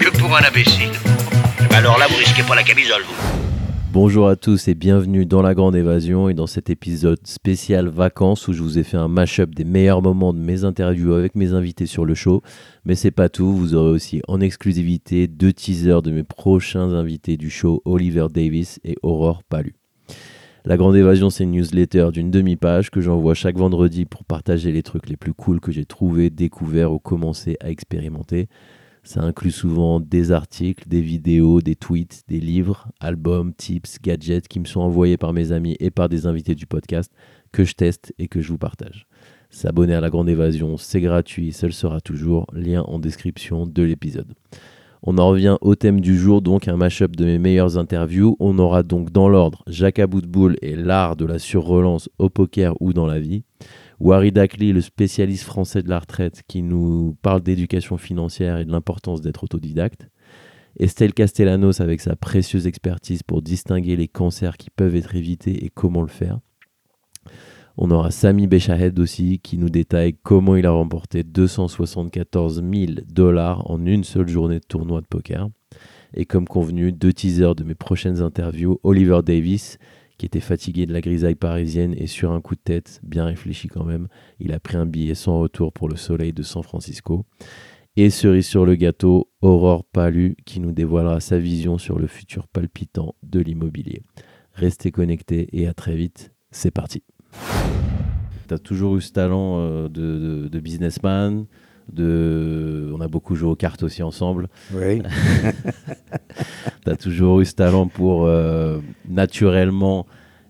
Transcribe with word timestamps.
un 0.00 0.48
imbécile. 0.48 0.90
Alors 1.70 1.98
là, 1.98 2.06
vous 2.08 2.16
risquez 2.16 2.42
pas 2.42 2.54
la 2.54 2.62
camisole. 2.62 3.02
Bonjour 3.92 4.28
à 4.28 4.36
tous 4.36 4.68
et 4.68 4.74
bienvenue 4.74 5.26
dans 5.26 5.42
La 5.42 5.54
Grande 5.54 5.74
Évasion 5.74 6.28
et 6.28 6.34
dans 6.34 6.46
cet 6.46 6.70
épisode 6.70 7.26
spécial 7.26 7.88
vacances 7.88 8.46
où 8.46 8.52
je 8.52 8.62
vous 8.62 8.78
ai 8.78 8.84
fait 8.84 8.96
un 8.96 9.08
mash-up 9.08 9.54
des 9.54 9.64
meilleurs 9.64 10.02
moments 10.02 10.32
de 10.32 10.38
mes 10.38 10.64
interviews 10.64 11.14
avec 11.14 11.34
mes 11.34 11.52
invités 11.52 11.86
sur 11.86 12.04
le 12.04 12.14
show. 12.14 12.42
Mais 12.84 12.94
c'est 12.94 13.10
pas 13.10 13.28
tout, 13.28 13.52
vous 13.52 13.74
aurez 13.74 13.90
aussi 13.90 14.20
en 14.28 14.40
exclusivité 14.40 15.26
deux 15.26 15.52
teasers 15.52 16.02
de 16.02 16.10
mes 16.10 16.24
prochains 16.24 16.92
invités 16.92 17.36
du 17.36 17.50
show, 17.50 17.82
Oliver 17.84 18.26
Davis 18.30 18.78
et 18.84 18.96
Aurore 19.02 19.42
Palu. 19.42 19.74
La 20.64 20.76
Grande 20.76 20.96
Évasion, 20.96 21.30
c'est 21.30 21.44
une 21.44 21.52
newsletter 21.52 22.10
d'une 22.12 22.30
demi-page 22.30 22.90
que 22.90 23.00
j'envoie 23.00 23.34
chaque 23.34 23.56
vendredi 23.56 24.04
pour 24.04 24.24
partager 24.24 24.70
les 24.70 24.82
trucs 24.82 25.08
les 25.08 25.16
plus 25.16 25.32
cool 25.32 25.60
que 25.60 25.72
j'ai 25.72 25.86
trouvés, 25.86 26.30
découverts 26.30 26.92
ou 26.92 26.98
commencé 26.98 27.56
à 27.60 27.70
expérimenter. 27.70 28.48
Ça 29.08 29.22
inclut 29.22 29.52
souvent 29.52 30.00
des 30.00 30.32
articles, 30.32 30.86
des 30.86 31.00
vidéos, 31.00 31.62
des 31.62 31.76
tweets, 31.76 32.24
des 32.28 32.40
livres, 32.40 32.88
albums, 33.00 33.54
tips, 33.54 34.02
gadgets 34.02 34.46
qui 34.48 34.60
me 34.60 34.66
sont 34.66 34.82
envoyés 34.82 35.16
par 35.16 35.32
mes 35.32 35.50
amis 35.50 35.78
et 35.80 35.90
par 35.90 36.10
des 36.10 36.26
invités 36.26 36.54
du 36.54 36.66
podcast 36.66 37.10
que 37.50 37.64
je 37.64 37.72
teste 37.72 38.12
et 38.18 38.28
que 38.28 38.42
je 38.42 38.48
vous 38.48 38.58
partage. 38.58 39.06
S'abonner 39.48 39.94
à 39.94 40.02
la 40.02 40.10
Grande 40.10 40.28
Évasion, 40.28 40.76
c'est 40.76 41.00
gratuit, 41.00 41.54
ça 41.54 41.66
le 41.66 41.72
sera 41.72 42.02
toujours. 42.02 42.44
Lien 42.52 42.82
en 42.82 42.98
description 42.98 43.66
de 43.66 43.82
l'épisode. 43.82 44.34
On 45.02 45.16
en 45.16 45.28
revient 45.28 45.56
au 45.62 45.74
thème 45.74 46.02
du 46.02 46.18
jour, 46.18 46.42
donc 46.42 46.68
un 46.68 46.76
mashup 46.76 47.16
de 47.16 47.24
mes 47.24 47.38
meilleures 47.38 47.78
interviews. 47.78 48.36
On 48.40 48.58
aura 48.58 48.82
donc 48.82 49.10
dans 49.10 49.30
l'ordre 49.30 49.62
Jacques 49.68 50.00
Aboutboul 50.00 50.58
et 50.60 50.76
l'art 50.76 51.16
de 51.16 51.24
la 51.24 51.38
surrelance 51.38 52.10
au 52.18 52.28
poker 52.28 52.74
ou 52.82 52.92
dans 52.92 53.06
la 53.06 53.20
vie. 53.20 53.42
Wari 54.00 54.30
Dakli, 54.30 54.72
le 54.72 54.80
spécialiste 54.80 55.44
français 55.44 55.82
de 55.82 55.88
la 55.88 55.98
retraite, 55.98 56.42
qui 56.46 56.62
nous 56.62 57.16
parle 57.20 57.42
d'éducation 57.42 57.98
financière 57.98 58.58
et 58.58 58.64
de 58.64 58.70
l'importance 58.70 59.20
d'être 59.20 59.42
autodidacte. 59.42 60.08
Estelle 60.78 61.12
Castellanos 61.12 61.80
avec 61.80 62.00
sa 62.00 62.14
précieuse 62.14 62.68
expertise 62.68 63.24
pour 63.24 63.42
distinguer 63.42 63.96
les 63.96 64.06
cancers 64.06 64.56
qui 64.56 64.70
peuvent 64.70 64.94
être 64.94 65.16
évités 65.16 65.64
et 65.64 65.70
comment 65.70 66.02
le 66.02 66.08
faire. 66.08 66.38
On 67.76 67.90
aura 67.90 68.12
Sami 68.12 68.46
Bechahed 68.46 68.98
aussi 69.00 69.40
qui 69.40 69.58
nous 69.58 69.70
détaille 69.70 70.14
comment 70.22 70.54
il 70.54 70.66
a 70.66 70.70
remporté 70.70 71.24
274 71.24 72.62
000 72.62 72.92
dollars 73.08 73.68
en 73.68 73.84
une 73.84 74.04
seule 74.04 74.28
journée 74.28 74.60
de 74.60 74.64
tournoi 74.64 75.00
de 75.00 75.06
poker. 75.06 75.48
Et 76.14 76.24
comme 76.24 76.46
convenu, 76.46 76.92
deux 76.92 77.12
teasers 77.12 77.54
de 77.54 77.64
mes 77.64 77.74
prochaines 77.74 78.22
interviews, 78.22 78.78
Oliver 78.84 79.20
Davis 79.24 79.78
qui 80.18 80.26
était 80.26 80.40
fatigué 80.40 80.84
de 80.86 80.92
la 80.92 81.00
grisaille 81.00 81.34
parisienne 81.36 81.94
et 81.96 82.06
sur 82.08 82.32
un 82.32 82.40
coup 82.40 82.54
de 82.56 82.60
tête, 82.60 83.00
bien 83.02 83.24
réfléchi 83.24 83.68
quand 83.68 83.84
même, 83.84 84.08
il 84.40 84.52
a 84.52 84.60
pris 84.60 84.76
un 84.76 84.84
billet 84.86 85.14
sans 85.14 85.38
retour 85.40 85.72
pour 85.72 85.88
le 85.88 85.96
soleil 85.96 86.32
de 86.32 86.42
San 86.42 86.62
Francisco. 86.62 87.24
Et 87.96 88.10
cerise 88.10 88.46
sur 88.46 88.64
le 88.66 88.74
gâteau, 88.76 89.30
Aurore 89.42 89.84
Palu 89.84 90.36
qui 90.44 90.60
nous 90.60 90.72
dévoilera 90.72 91.20
sa 91.20 91.38
vision 91.38 91.78
sur 91.78 91.98
le 91.98 92.06
futur 92.06 92.46
palpitant 92.48 93.14
de 93.22 93.40
l'immobilier. 93.40 94.02
Restez 94.52 94.90
connectés 94.92 95.48
et 95.52 95.66
à 95.66 95.74
très 95.74 95.96
vite, 95.96 96.32
c'est 96.50 96.70
parti. 96.70 97.02
Tu 98.48 98.54
as 98.54 98.58
toujours 98.58 98.96
eu 98.96 99.00
ce 99.00 99.12
talent 99.12 99.58
euh, 99.58 99.88
de, 99.88 100.18
de- 100.44 100.48
de 100.48 100.60
businessman, 100.60 101.46
de... 101.92 102.92
on 102.94 103.00
a 103.00 103.08
beaucoup 103.08 103.34
joué 103.34 103.48
aux 103.50 103.56
cartes 103.56 103.82
aussi 103.82 104.02
ensemble. 104.02 104.48
Oui. 104.74 105.02
Tu 106.84 106.90
as 106.90 106.96
toujours 106.96 107.40
eu 107.40 107.44
ce 107.44 107.54
talent 107.54 107.86
pour 107.86 108.26
euh, 108.26 108.78
naturellement 109.08 110.06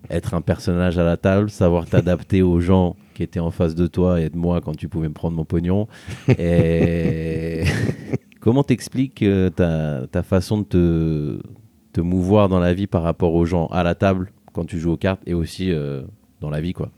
être 0.09 0.33
un 0.33 0.41
personnage 0.41 0.97
à 0.97 1.03
la 1.03 1.17
table, 1.17 1.49
savoir 1.49 1.85
t'adapter 1.85 2.41
aux 2.41 2.59
gens 2.59 2.95
qui 3.13 3.23
étaient 3.23 3.39
en 3.39 3.51
face 3.51 3.75
de 3.75 3.87
toi 3.87 4.21
et 4.21 4.29
de 4.29 4.37
moi 4.37 4.61
quand 4.61 4.75
tu 4.75 4.87
pouvais 4.87 5.09
me 5.09 5.13
prendre 5.13 5.35
mon 5.35 5.45
pognon. 5.45 5.87
Et 6.37 7.63
comment 8.39 8.63
t'expliques 8.63 9.23
euh, 9.23 9.49
ta, 9.49 10.23
façon 10.23 10.59
de 10.59 10.63
te, 10.63 11.39
te 11.93 12.01
mouvoir 12.01 12.49
dans 12.49 12.59
la 12.59 12.73
vie 12.73 12.87
par 12.87 13.03
rapport 13.03 13.33
aux 13.33 13.45
gens 13.45 13.67
à 13.67 13.83
la 13.83 13.95
table 13.95 14.31
quand 14.53 14.65
tu 14.65 14.79
joues 14.79 14.93
aux 14.93 14.97
cartes 14.97 15.21
et 15.25 15.33
aussi 15.33 15.71
euh, 15.71 16.03
dans 16.39 16.49
la 16.49 16.61
vie 16.61 16.73
quoi? 16.73 16.91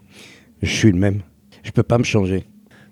Je 0.62 0.72
suis 0.72 0.91
le 0.91 0.97
même. 0.97 1.22
Je 1.64 1.72
peux 1.72 1.84
pas 1.84 1.97
me 1.97 2.03
changer. 2.03 2.46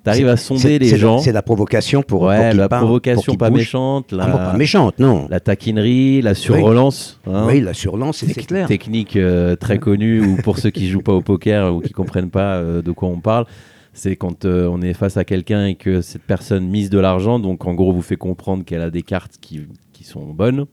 T'arrives 0.03 0.29
à 0.29 0.37
sonder 0.37 0.79
les 0.79 0.97
gens. 0.97 1.17
la- 1.17 1.21
C'est 1.21 1.31
la 1.33 1.41
provocation 1.41 2.01
pour. 2.03 2.21
ouais, 2.23 2.53
la 2.53 2.69
provocation 2.69 3.35
pas 3.35 3.49
méchante, 3.49 4.11
la, 4.13 4.23
Ah, 4.23 4.27
bon, 4.31 4.37
pas 4.37 4.53
méchante, 4.57 4.97
non. 4.99 5.27
la 5.29 5.39
taquinerie, 5.39 6.21
la 6.21 6.35
surrelance. 6.35 7.19
hein. 7.27 7.45
Oui, 7.47 7.59
la 7.61 7.73
surlance, 7.73 8.17
c'est 8.17 8.27
c'est 8.33 8.45
clair. 8.45 8.67
technique 8.67 9.15
euh, 9.17 9.55
très 9.57 9.77
connue 9.77 10.21
ou 10.21 10.37
pour 10.37 10.57
ceux 10.57 10.69
qui 10.69 10.87
jouent 10.89 11.01
pas 11.01 11.13
au 11.13 11.21
poker 11.33 11.75
ou 11.75 11.81
qui 11.81 11.91
comprennent 11.91 12.29
pas 12.29 12.55
euh, 12.55 12.81
de 12.81 12.91
quoi 12.91 13.09
on 13.09 13.19
parle 13.19 13.45
c'est 13.91 14.15
quand 14.15 14.45
euh, 14.45 14.67
on 14.71 14.81
est 14.81 14.93
face 14.93 15.17
à 15.17 15.25
quelqu'un 15.25 15.65
et 15.65 15.75
que 15.75 16.01
cette 16.01 16.21
personne 16.21 16.67
mise 16.69 16.89
de 16.89 16.99
l'argent 16.99 17.37
donc 17.39 17.66
en 17.66 17.73
gros 17.73 17.91
vous 17.91 18.03
fait 18.03 18.16
comprendre 18.17 18.63
qu'elle 18.63 18.81
a 18.83 18.91
des 18.91 19.01
cartes 19.01 19.33
qui, 19.41 19.61
qui 19.91 20.03
sont 20.05 20.25
bonnes 20.27 20.66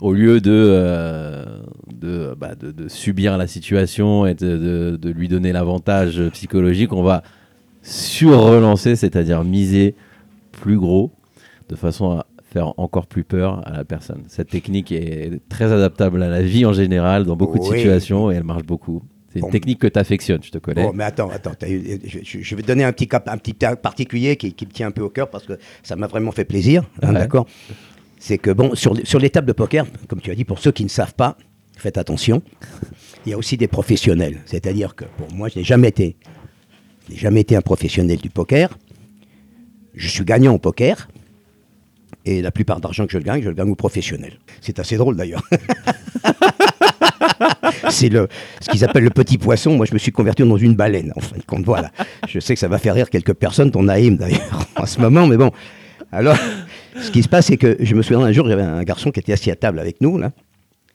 au 0.00 0.12
lieu 0.12 0.40
de, 0.40 0.50
euh, 0.52 1.44
de, 1.92 2.34
bah, 2.38 2.54
de, 2.54 2.70
de 2.70 2.88
subir 2.88 3.38
la 3.38 3.46
situation 3.46 4.26
et 4.26 4.34
de- 4.34 4.98
de 5.00 5.10
lui 5.10 5.26
donner 5.28 5.52
l'avantage 5.52 6.20
psychologique 6.32 6.92
on 6.92 7.02
va 7.02 7.22
sur-relancer 7.82 8.96
c'est-à-dire 8.96 9.44
miser 9.44 9.94
plus 10.52 10.78
gros 10.78 11.12
de 11.68 11.76
façon 11.76 12.10
à 12.12 12.26
faire 12.52 12.78
encore 12.78 13.06
plus 13.06 13.24
peur 13.24 13.66
à 13.66 13.72
la 13.72 13.84
personne. 13.84 14.22
Cette 14.28 14.50
technique 14.50 14.92
est 14.92 15.40
très 15.48 15.72
adaptable 15.72 16.22
à 16.22 16.28
la 16.28 16.42
vie 16.42 16.66
en 16.66 16.72
général, 16.74 17.24
dans 17.24 17.36
beaucoup 17.36 17.58
de 17.58 17.64
situations, 17.64 18.30
et 18.30 18.34
elle 18.34 18.44
marche 18.44 18.64
beaucoup. 18.64 19.02
C'est 19.32 19.38
une 19.38 19.46
Bon. 19.46 19.50
technique 19.50 19.78
que 19.78 19.86
tu 19.86 19.98
affectionnes, 19.98 20.42
je 20.42 20.50
te 20.50 20.58
connais. 20.58 20.82
Bon, 20.82 20.92
mais 20.94 21.04
attends, 21.04 21.30
attends. 21.30 21.52
eu- 21.66 21.98
je, 22.04 22.54
vais 22.54 22.60
te 22.62 22.66
donner 22.66 22.84
un 22.84 22.92
petit 22.92 23.08
cas, 23.08 23.22
un 23.26 23.38
petit 23.38 23.54
particulier 23.54 24.36
qui, 24.36 24.52
qui 24.52 24.66
me 24.66 24.70
tient 24.70 24.88
un 24.88 24.90
peu 24.90 25.00
au 25.00 25.08
cœur 25.08 25.30
parce 25.30 25.46
que 25.46 25.54
ça 25.82 25.96
m'a 25.96 26.06
vraiment 26.06 26.30
fait 26.32 26.44
plaisir. 26.44 26.82
hein, 27.00 27.08
Ouais. 27.08 27.14
D'accord? 27.20 27.46
C'est 28.18 28.36
que 28.36 28.50
bon, 28.50 28.74
sur, 28.74 28.94
sur 29.06 29.18
les 29.18 29.30
tables 29.30 29.46
de 29.48 29.52
poker, 29.54 29.86
comme 30.06 30.20
tu 30.20 30.30
as 30.30 30.34
dit, 30.34 30.44
pour 30.44 30.58
ceux 30.58 30.72
qui 30.72 30.84
ne 30.84 30.90
savent 30.90 31.14
pas, 31.14 31.38
faites 31.78 31.96
attention. 31.96 32.42
Il 33.24 33.30
y 33.30 33.32
a 33.32 33.38
aussi 33.38 33.56
des 33.56 33.68
professionnels. 33.68 34.40
C'est-à-dire 34.44 34.94
que 34.94 35.06
pour 35.16 35.32
moi, 35.32 35.48
je 35.48 35.58
n'ai 35.60 35.64
jamais 35.64 35.88
été, 35.88 36.16
n'ai 37.10 37.16
jamais 37.16 37.40
été 37.40 37.56
un 37.56 37.60
professionnel 37.60 38.18
du 38.18 38.30
poker. 38.30 38.78
Je 39.94 40.08
suis 40.08 40.24
gagnant 40.24 40.54
au 40.54 40.58
poker. 40.58 41.08
Et 42.24 42.40
la 42.40 42.52
plupart 42.52 42.80
d'argent 42.80 43.06
que 43.06 43.12
je 43.12 43.18
gagne, 43.18 43.42
je 43.42 43.48
le 43.48 43.54
gagne 43.54 43.70
au 43.70 43.74
professionnel. 43.74 44.38
C'est 44.60 44.78
assez 44.78 44.96
drôle 44.96 45.16
d'ailleurs. 45.16 45.42
c'est 47.90 48.12
ce 48.12 48.70
qu'ils 48.70 48.84
appellent 48.84 49.04
le 49.04 49.10
petit 49.10 49.38
poisson. 49.38 49.76
Moi, 49.76 49.86
je 49.86 49.94
me 49.94 49.98
suis 49.98 50.12
converti 50.12 50.42
dans 50.42 50.56
une 50.56 50.74
baleine, 50.74 51.12
en 51.16 51.20
fin 51.20 51.36
de 51.36 51.42
compte. 51.42 51.64
Voilà. 51.64 51.90
Je 52.28 52.38
sais 52.38 52.54
que 52.54 52.60
ça 52.60 52.68
va 52.68 52.78
faire 52.78 52.94
rire 52.94 53.10
quelques 53.10 53.34
personnes, 53.34 53.70
ton 53.70 53.82
Naïm 53.82 54.16
d'ailleurs, 54.16 54.66
en 54.76 54.86
ce 54.86 55.00
moment, 55.00 55.26
mais 55.26 55.36
bon. 55.36 55.50
Alors, 56.12 56.36
ce 57.00 57.10
qui 57.10 57.22
se 57.22 57.28
passe, 57.28 57.46
c'est 57.46 57.56
que 57.56 57.76
je 57.80 57.94
me 57.94 58.02
souviens 58.02 58.24
un 58.24 58.32
jour, 58.32 58.46
j'avais 58.46 58.62
un 58.62 58.84
garçon 58.84 59.10
qui 59.10 59.20
était 59.20 59.32
assis 59.32 59.50
à 59.50 59.56
table 59.56 59.78
avec 59.78 60.00
nous, 60.00 60.18
là, 60.18 60.32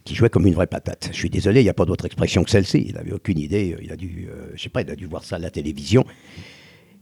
qui 0.08 0.16
jouait 0.16 0.30
comme 0.30 0.48
une 0.48 0.54
vraie 0.54 0.68
patate. 0.68 1.10
Je 1.12 1.18
suis 1.18 1.30
désolé, 1.30 1.60
il 1.60 1.66
n'y 1.66 1.70
a 1.70 1.74
pas 1.74 1.84
d'autre 1.84 2.06
expression 2.06 2.42
que 2.46 2.50
celle-ci. 2.50 2.86
Il 2.88 2.96
n'avait 2.96 3.12
aucune 3.12 3.38
idée. 3.38 3.76
Il 3.82 3.92
a 3.92 3.98
dû, 3.98 4.30
euh, 4.32 4.52
je 4.56 4.62
sais 4.64 4.70
pas, 4.70 4.82
il 4.82 4.90
a 4.90 4.96
dû 4.96 5.06
voir 5.06 5.26
ça 5.26 5.36
à 5.36 5.40
la 5.40 5.50
télévision. 5.50 6.06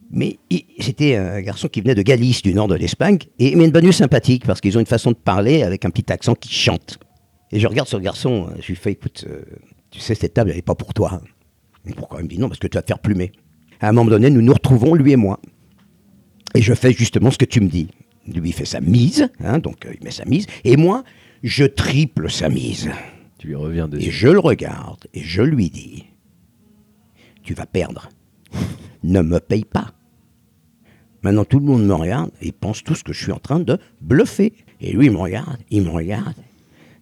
Mais 0.10 0.40
c'était 0.80 1.16
un 1.16 1.40
garçon 1.42 1.68
qui 1.68 1.82
venait 1.82 1.94
de 1.94 2.02
Galice, 2.02 2.42
du 2.42 2.56
nord 2.56 2.68
de 2.68 2.74
l'Espagne, 2.74 3.20
et 3.38 3.56
mais 3.56 3.66
une 3.66 3.72
bonne 3.72 3.92
sympathique, 3.92 4.46
parce 4.46 4.60
qu'ils 4.60 4.76
ont 4.76 4.80
une 4.80 4.88
façon 4.88 5.12
de 5.12 5.18
parler 5.18 5.62
avec 5.62 5.86
un 5.86 5.92
petit 5.92 6.12
accent 6.12 6.34
qui 6.34 6.52
chante. 6.52 6.98
Et 7.52 7.60
je 7.60 7.68
regarde 7.68 7.88
ce 7.88 7.98
garçon, 7.98 8.48
euh, 8.50 8.56
je 8.60 8.68
lui 8.68 8.76
fais, 8.76 8.94
écoute, 8.94 9.26
euh, 9.28 9.44
tu 9.92 10.00
sais, 10.00 10.16
cette 10.16 10.34
table, 10.34 10.50
elle 10.50 10.56
n'est 10.56 10.62
pas 10.64 10.76
pour 10.76 10.96
toi. 10.96 11.22
Pourquoi 11.96 12.22
Il 12.22 12.24
me 12.24 12.30
dit, 12.30 12.40
non, 12.40 12.48
parce 12.48 12.60
que 12.60 12.68
tu 12.68 12.76
vas 12.76 12.82
te 12.82 12.88
faire 12.88 13.00
plumer. 13.00 13.32
À 13.82 13.90
un 13.90 13.92
moment 13.92 14.10
donné, 14.10 14.32
nous 14.32 14.42
nous 14.42 14.54
retrouvons, 14.54 14.96
lui 14.96 15.12
et 15.12 15.16
moi. 15.16 15.40
Et 16.56 16.62
je 16.64 16.74
fais 16.74 16.92
justement 16.92 17.30
ce 17.30 17.38
que 17.38 17.46
tu 17.46 17.62
me 17.62 17.68
dis. 17.68 17.88
Lui, 18.28 18.50
il 18.50 18.54
fait 18.54 18.66
sa 18.66 18.82
mise, 18.82 19.30
hein, 19.44 19.60
donc 19.60 19.86
euh, 19.86 19.94
il 19.94 20.04
met 20.04 20.12
sa 20.12 20.26
mise, 20.26 20.48
et 20.64 20.78
moi, 20.78 21.04
je 21.46 21.64
triple 21.64 22.30
sa 22.30 22.50
mise. 22.50 22.90
Tu 23.38 23.48
lui 23.48 23.56
reviens 23.56 23.86
Et 23.88 23.92
dessus. 23.92 24.12
je 24.12 24.28
le 24.28 24.40
regarde, 24.40 25.06
et 25.14 25.22
je 25.22 25.42
lui 25.44 25.70
dis, 25.70 26.06
tu 27.44 27.54
vas 27.54 27.66
perdre. 27.66 28.10
Ne 29.04 29.22
me 29.22 29.40
paye 29.40 29.66
pas. 29.66 29.94
Maintenant, 31.22 31.46
tout 31.46 31.60
le 31.60 31.66
monde 31.66 31.86
me 31.86 31.94
regarde 31.94 32.32
et 32.42 32.52
pense 32.52 32.84
tous 32.84 33.04
que 33.04 33.14
je 33.14 33.22
suis 33.22 33.32
en 33.32 33.38
train 33.38 33.60
de 33.60 33.78
bluffer. 34.02 34.54
Et 34.82 34.94
lui, 34.94 35.06
il 35.06 35.12
me 35.12 35.18
regarde, 35.20 35.60
il 35.70 35.84
me 35.84 35.90
regarde. 35.90 36.34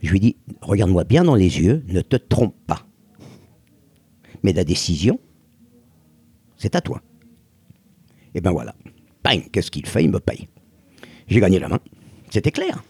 Je 0.01 0.11
lui 0.11 0.19
dis, 0.19 0.35
regarde-moi 0.61 1.05
bien 1.05 1.23
dans 1.23 1.35
les 1.35 1.61
yeux, 1.61 1.81
ne 1.87 2.01
te 2.01 2.17
trompe 2.17 2.57
pas. 2.67 2.85
Mais 4.43 4.51
la 4.51 4.65
décision, 4.65 5.17
c'est 6.57 6.75
à 6.75 6.81
toi. 6.81 7.01
Et 8.35 8.41
ben 8.41 8.51
voilà. 8.51 8.75
Bang, 9.23 9.49
qu'est-ce 9.49 9.71
qu'il 9.71 9.85
fait? 9.85 10.03
Il 10.03 10.11
me 10.11 10.19
paye. 10.19 10.49
J'ai 11.29 11.39
gagné 11.39 11.59
la 11.59 11.69
main. 11.69 11.79
C'était 12.29 12.51
clair. 12.51 12.83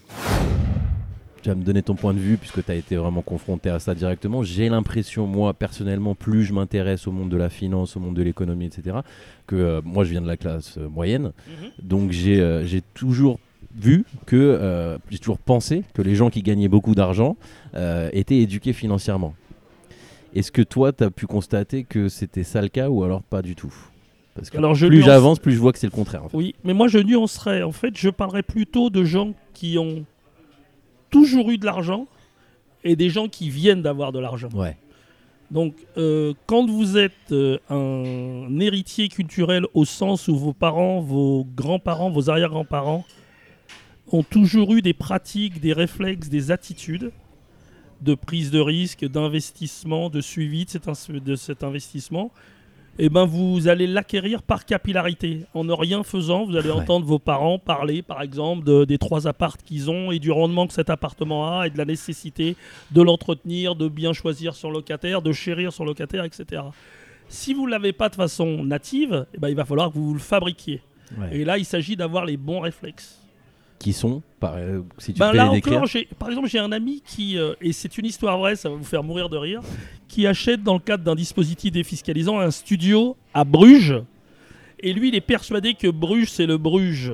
Tu 1.43 1.49
vas 1.49 1.55
me 1.55 1.63
donner 1.63 1.83
ton 1.83 1.93
point 1.95 2.13
de 2.13 2.19
vue 2.19 2.37
puisque 2.37 2.63
tu 2.65 2.71
as 2.71 2.75
été 2.75 2.95
vraiment 2.95 3.21
confronté 3.21 3.69
à 3.69 3.77
ça 3.79 3.93
directement. 3.93 4.41
J'ai 4.43 4.69
l'impression, 4.69 5.27
moi 5.27 5.53
personnellement, 5.53 6.15
plus 6.15 6.43
je 6.45 6.53
m'intéresse 6.53 7.05
au 7.07 7.11
monde 7.11 7.29
de 7.29 7.37
la 7.37 7.49
finance, 7.49 7.95
au 7.97 7.99
monde 7.99 8.15
de 8.15 8.23
l'économie, 8.23 8.65
etc., 8.65 8.97
que 9.45 9.55
euh, 9.55 9.81
moi 9.83 10.05
je 10.05 10.11
viens 10.11 10.21
de 10.21 10.27
la 10.27 10.37
classe 10.37 10.77
euh, 10.77 10.87
moyenne. 10.87 11.33
Mhm. 11.47 11.69
Donc 11.83 12.11
j'ai 12.11 12.39
euh, 12.39 12.65
toujours 12.93 13.39
vu 13.75 14.05
que, 14.25 14.35
euh, 14.37 14.97
j'ai 15.09 15.17
toujours 15.19 15.37
pensé 15.37 15.83
que 15.93 16.01
les 16.01 16.15
gens 16.15 16.29
qui 16.29 16.41
gagnaient 16.41 16.67
beaucoup 16.69 16.95
d'argent 16.95 17.35
étaient 18.13 18.37
éduqués 18.37 18.71
financièrement. 18.73 19.33
Est-ce 20.35 20.51
que 20.51 20.61
toi, 20.61 20.91
tu 20.93 21.03
as 21.03 21.11
pu 21.11 21.27
constater 21.27 21.83
que 21.83 22.07
c'était 22.09 22.43
ça 22.43 22.61
le 22.61 22.67
cas 22.69 22.89
ou 22.89 23.03
alors 23.03 23.21
pas 23.21 23.41
du 23.41 23.55
tout? 23.55 23.73
Parce 24.35 24.49
que 24.49 24.57
Alors, 24.57 24.73
je 24.73 24.87
plus 24.87 24.97
nuance- 24.97 25.05
j'avance, 25.05 25.39
plus 25.39 25.51
je 25.53 25.59
vois 25.59 25.71
que 25.73 25.77
c'est 25.79 25.85
le 25.87 25.91
contraire. 25.91 26.23
en 26.23 26.29
fait. 26.29 26.37
Oui, 26.37 26.55
mais 26.63 26.73
moi 26.73 26.87
je 26.87 26.97
nuancerais. 26.99 27.61
En 27.61 27.71
fait, 27.71 27.95
je 27.95 28.09
parlerais 28.09 28.41
plutôt 28.43 28.89
de 28.89 29.03
gens 29.03 29.33
qui 29.53 29.77
ont 29.77 30.05
toujours 31.13 31.47
eu 31.51 31.57
de 31.57 31.65
l'argent 31.65 32.07
et 32.83 32.95
des 33.03 33.09
gens 33.15 33.27
qui 33.29 33.49
viennent 33.49 33.81
d'avoir 33.81 34.11
de 34.11 34.19
l'argent. 34.19 34.49
Ouais. 34.53 34.75
Donc, 35.51 35.75
euh, 35.97 36.33
quand 36.47 36.65
vous 36.67 36.97
êtes 36.97 37.31
euh, 37.31 37.57
un 37.69 38.59
héritier 38.59 39.07
culturel 39.07 39.63
au 39.73 39.85
sens 39.85 40.27
où 40.27 40.35
vos 40.35 40.53
parents, 40.53 40.99
vos 40.99 41.45
grands-parents, 41.61 42.09
vos 42.09 42.29
arrière-grands-parents 42.31 43.05
ont 44.11 44.23
toujours 44.23 44.73
eu 44.73 44.81
des 44.81 44.93
pratiques, 44.93 45.59
des 45.61 45.73
réflexes, 45.73 46.29
des 46.29 46.51
attitudes 46.51 47.11
de 48.01 48.15
prise 48.15 48.51
de 48.51 48.59
risque, 48.59 49.05
d'investissement, 49.05 50.09
de 50.09 50.19
suivi 50.21 50.65
de 50.65 50.69
cet, 50.71 50.87
ins- 50.87 51.19
de 51.29 51.35
cet 51.35 51.63
investissement, 51.63 52.31
eh 52.99 53.09
ben 53.09 53.25
vous 53.25 53.67
allez 53.67 53.87
l'acquérir 53.87 54.43
par 54.43 54.65
capillarité. 54.65 55.41
En 55.53 55.63
ne 55.63 55.73
rien 55.73 56.03
faisant, 56.03 56.45
vous 56.45 56.55
allez 56.55 56.69
Ouais. 56.69 56.75
entendre 56.81 57.05
vos 57.05 57.19
parents 57.19 57.57
parler, 57.57 58.01
par 58.01 58.21
exemple, 58.21 58.63
de- 58.63 58.85
des 58.85 58.97
trois 58.97 59.27
appartes 59.27 59.63
qu'ils 59.63 59.89
ont 59.89 60.11
et 60.11 60.19
du 60.19 60.31
rendement 60.31 60.67
que 60.67 60.73
cet 60.73 60.89
appartement 60.89 61.59
a 61.59 61.65
et 61.67 61.69
de 61.71 61.77
la 61.77 61.85
nécessité 61.85 62.55
de 62.91 63.01
l'entretenir, 63.01 63.75
de 63.75 63.87
bien 63.87 64.13
choisir 64.13 64.53
son 64.55 64.69
locataire, 64.69 65.21
de 65.21 65.31
chérir 65.31 65.73
son 65.73 65.85
locataire, 65.85 66.23
etc. 66.23 66.61
Si 67.29 67.53
vous 67.53 67.65
ne 67.65 67.71
l'avez 67.71 67.93
pas 67.93 68.09
de 68.09 68.15
façon 68.15 68.63
native, 68.63 69.25
eh 69.33 69.39
ben, 69.39 69.49
il 69.49 69.55
va 69.55 69.65
falloir 69.65 69.89
que 69.91 69.97
vous 69.97 70.13
le 70.13 70.19
fabriquiez. 70.19 70.81
Ouais. 71.17 71.37
Et 71.37 71.45
là, 71.45 71.57
il 71.57 71.65
s'agit 71.65 71.95
d'avoir 71.95 72.25
les 72.25 72.37
bons 72.37 72.59
réflexes. 72.59 73.19
Qui 73.83 73.93
sont, 73.93 74.21
par, 74.39 74.55
euh, 74.55 74.81
si 74.97 75.13
tu 75.13 75.19
Ben 75.19 75.33
là 75.33 75.49
les 75.51 75.57
encore, 75.57 75.85
j'ai- 75.85 76.07
par 76.17 76.29
exemple, 76.29 76.47
j'ai 76.47 76.59
un 76.59 76.71
ami 76.71 77.01
qui, 77.05 77.37
euh, 77.37 77.53
et 77.61 77.73
c'est 77.73 77.97
une 77.97 78.05
histoire 78.05 78.37
vraie, 78.37 78.55
ça 78.55 78.69
va 78.69 78.75
vous 78.75 78.83
faire 78.83 79.03
mourir 79.03 79.27
de 79.29 79.35
rire, 79.37 79.61
qui 80.07 80.25
achète 80.25 80.63
dans 80.63 80.73
le 80.75 80.79
cadre 80.79 81.03
d'un 81.03 81.15
dispositif 81.15 81.71
défiscalisant 81.71 82.39
un 82.39 82.49
studio 82.51 83.17
à 83.33 83.43
Bruges. 83.43 84.01
Et 84.79 84.93
lui, 84.93 85.09
il 85.09 85.15
est 85.15 85.21
persuadé 85.21 85.73
que 85.73 85.87
Bruges, 85.89 86.29
c'est 86.31 86.45
le 86.45 86.57
Bruges 86.57 87.13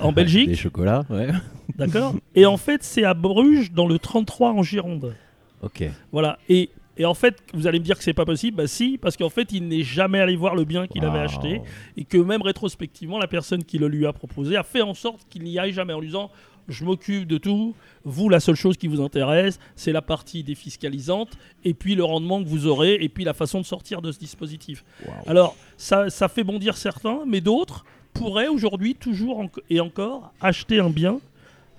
en 0.00 0.08
Des 0.08 0.14
Belgique, 0.14 0.56
chocolats, 0.56 1.04
ouais. 1.10 1.28
d'accord? 1.76 2.14
Et 2.34 2.44
en 2.46 2.56
fait, 2.56 2.82
c'est 2.82 3.04
à 3.04 3.14
Bruges, 3.14 3.70
dans 3.72 3.86
le 3.86 3.98
33 3.98 4.50
en 4.52 4.62
Gironde. 4.62 5.14
Ok. 5.62 5.84
Voilà. 6.12 6.38
Et, 6.48 6.70
et 6.96 7.04
en 7.04 7.14
fait, 7.14 7.36
vous 7.52 7.66
allez 7.66 7.78
me 7.80 7.84
dire 7.84 7.96
que 7.98 8.04
c'est 8.04 8.12
pas 8.14 8.24
possible. 8.24 8.56
Bah 8.56 8.66
si, 8.66 8.98
parce 8.98 9.16
qu'en 9.16 9.30
fait, 9.30 9.50
il 9.52 9.66
n'est 9.68 9.82
jamais 9.82 10.20
allé 10.20 10.36
voir 10.36 10.54
le 10.54 10.64
bien 10.64 10.86
qu'il 10.86 11.04
avait 11.04 11.18
Wow. 11.18 11.24
acheté 11.24 11.60
et 11.96 12.04
que 12.04 12.18
même 12.18 12.42
rétrospectivement, 12.42 13.18
la 13.18 13.26
personne 13.26 13.64
qui 13.64 13.78
le 13.78 13.88
lui 13.88 14.06
a 14.06 14.12
proposé 14.12 14.56
a 14.56 14.62
fait 14.62 14.82
en 14.82 14.94
sorte 14.94 15.26
qu'il 15.28 15.42
n'y 15.42 15.58
aille 15.58 15.72
jamais 15.72 15.92
en 15.92 16.00
lui 16.00 16.06
disant 16.08 16.30
je 16.66 16.84
m'occupe 16.86 17.26
de 17.28 17.36
tout. 17.36 17.74
Vous, 18.04 18.30
la 18.30 18.40
seule 18.40 18.54
chose 18.54 18.78
qui 18.78 18.86
vous 18.86 19.02
intéresse, 19.02 19.58
c'est 19.76 19.92
la 19.92 20.00
partie 20.00 20.42
défiscalisante 20.42 21.36
et 21.64 21.74
puis 21.74 21.94
le 21.94 22.04
rendement 22.04 22.42
que 22.42 22.48
vous 22.48 22.66
aurez 22.66 22.94
et 23.02 23.08
puis 23.10 23.24
la 23.24 23.34
façon 23.34 23.60
de 23.60 23.66
sortir 23.66 24.00
de 24.00 24.10
ce 24.12 24.18
dispositif. 24.18 24.82
Alors, 25.26 25.56
ça, 25.76 26.08
ça 26.08 26.28
fait 26.28 26.42
bondir 26.44 26.76
certains, 26.78 27.20
mais 27.26 27.40
d'autres 27.42 27.84
pourraient 28.14 28.48
aujourd'hui 28.48 28.94
toujours 28.94 29.40
en- 29.40 29.50
et 29.68 29.80
encore 29.80 30.32
acheter 30.40 30.78
un 30.80 30.88
bien 30.90 31.18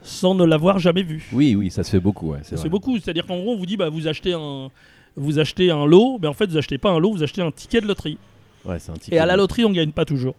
sans 0.04 0.36
ne 0.36 0.44
l'avoir 0.46 0.78
jamais 0.78 1.02
vu. 1.02 1.28
Oui, 1.34 1.56
oui, 1.56 1.72
ça 1.72 1.84
se 1.84 1.90
fait 1.90 2.00
beaucoup. 2.00 2.32
Ouais, 2.34 2.40
c'est 2.44 2.50
C'est 2.52 2.56
vrai. 2.62 2.70
beaucoup. 2.70 3.00
C'est-à-dire 3.00 3.26
qu'en 3.26 3.40
gros, 3.40 3.54
on 3.54 3.58
vous 3.58 3.66
dit, 3.66 3.78
bah, 3.78 3.90
vous 3.90 4.08
achetez 4.08 4.34
un, 4.34 4.70
vous 5.16 5.40
achetez 5.40 5.72
un 5.72 5.86
lot, 5.86 6.20
mais 6.22 6.28
en 6.28 6.34
fait, 6.34 6.48
vous 6.48 6.58
achetez 6.58 6.78
pas 6.78 6.92
un 6.92 7.00
lot, 7.00 7.12
vous 7.12 7.24
achetez 7.24 7.42
un 7.42 7.52
ticket 7.52 7.82
de 7.82 7.88
loterie. 7.88 8.18
Ouais, 8.66 8.80
c'est 8.80 8.92
un 8.92 8.96
ticket 8.96 9.16
Et 9.16 9.20
à 9.20 9.26
la 9.26 9.36
loterie, 9.36 9.66
on 9.66 9.72
gagne 9.72 9.92
pas 9.92 10.06
toujours. 10.06 10.36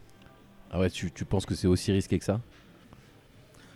Ah 0.71 0.81
ouais, 0.81 0.91
tu, 0.91 1.11
tu 1.13 1.25
penses 1.25 1.47
que 1.47 1.55
c'est 1.55 1.69
aussi 1.69 1.93
risqué 1.93 2.19
que 2.19 2.25
ça? 2.25 2.41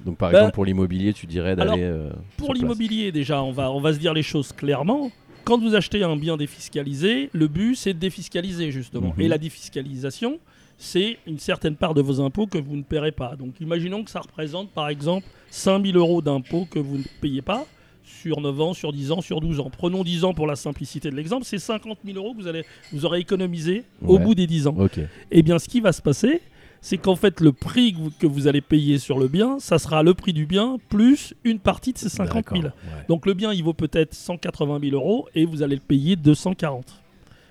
Donc 0.05 0.17
par 0.17 0.31
Bah, 0.31 0.38
exemple 0.38 0.55
pour 0.55 0.64
l'immobilier, 0.64 1.12
tu 1.12 1.26
dirais 1.26 1.55
d'aller 1.56 1.82
euh, 1.82 2.11
Pour 2.37 2.55
l'immobilier, 2.55 3.12
déjà, 3.12 3.43
on 3.43 3.52
va, 3.52 3.70
on 3.70 3.81
va 3.81 3.93
se 3.93 3.99
dire 3.99 4.14
les 4.14 4.23
choses 4.23 4.52
clairement. 4.52 5.11
Quand 5.44 5.58
vous 5.58 5.75
achetez 5.75 6.02
un 6.02 6.17
bien 6.17 6.37
défiscalisé, 6.37 7.31
le 7.32 7.49
but, 7.49 7.75
c'est 7.75 7.94
de 7.94 7.99
défiscaliser, 7.99 8.70
justement. 8.70 9.14
Mhm. 9.17 9.23
Et 9.23 9.29
la 9.29 9.38
défiscalisation, 9.38 10.38
c'est 10.79 11.19
une 11.26 11.38
certaine 11.38 11.76
part 11.76 11.94
de 11.94 12.03
vos 12.03 12.20
impôts 12.20 12.46
que 12.46 12.58
vous 12.58 12.76
ne 12.76 12.82
paierez 12.82 13.12
pas. 13.12 13.37
Donc, 13.37 13.61
imaginons 13.61 14.05
que 14.05 14.11
ça 14.11 14.20
représente, 14.20 14.70
par 14.70 14.88
exemple, 14.88 15.26
5000 15.50 15.96
euros 15.96 16.23
d'impôts 16.23 16.67
que 16.70 16.79
vous 16.79 16.99
ne 16.99 17.05
payez 17.20 17.43
pas 17.43 17.67
sur 18.02 18.41
9 18.41 18.61
ans, 18.61 18.75
sur 18.75 18.93
10 18.93 19.12
ans, 19.12 19.20
sur 19.20 19.41
12 19.41 19.61
ans. 19.61 19.70
Prenons 19.70 20.05
10 20.05 20.25
ans 20.25 20.35
pour 20.35 20.47
la 20.47 20.56
simplicité 20.56 21.11
de 21.11 21.17
l'exemple. 21.17 21.44
C'est 21.44 21.58
50 21.58 21.99
000 22.05 22.17
euros 22.19 22.35
que 22.35 22.43
vous, 22.43 22.49
allez, 22.49 22.64
vous 22.93 23.05
aurez 23.05 23.20
économisé 23.20 23.85
au 24.06 24.17
Ouais. 24.17 24.25
bout 24.25 24.35
des 24.35 24.47
10 24.47 24.67
ans. 24.67 24.75
Ok. 24.79 25.00
Eh 25.31 25.43
bien, 25.43 25.58
ce 25.58 25.69
qui 25.69 25.81
va 25.81 25.93
se 25.93 26.02
passer, 26.02 26.41
c'est 26.81 26.97
qu'en 26.99 27.17
fait, 27.17 27.41
le 27.41 27.52
prix 27.52 27.94
que 28.19 28.26
vous, 28.26 28.47
allez 28.49 28.61
payer 28.62 28.99
sur 28.99 29.19
le 29.19 29.29
bien, 29.29 29.58
ça 29.61 29.79
sera 29.79 30.02
le 30.02 30.14
prix 30.14 30.32
du 30.32 30.47
bien 30.47 30.79
plus 30.88 31.35
une 31.44 31.58
partie 31.58 31.93
de 31.93 31.99
ces 31.99 32.08
50 32.08 32.47
000. 32.50 32.62
D'accord, 32.62 32.79
ouais. 32.85 33.05
Donc 33.08 33.26
le 33.26 33.35
bien, 33.35 33.52
il 33.52 33.62
vaut 33.62 33.75
peut-être 33.75 34.14
180 34.14 34.81
000 34.82 34.96
euros 34.96 35.29
et 35.35 35.44
vous 35.44 35.62
allez 35.62 35.76
le 35.76 35.82
payer 35.82 36.17
240. 36.17 37.03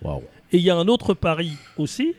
Waouh. 0.02 0.22
Et 0.52 0.58
il 0.58 0.64
y 0.64 0.70
a 0.72 0.76
un 0.76 0.88
autre 0.88 1.14
pari 1.14 1.52
aussi, 1.78 2.14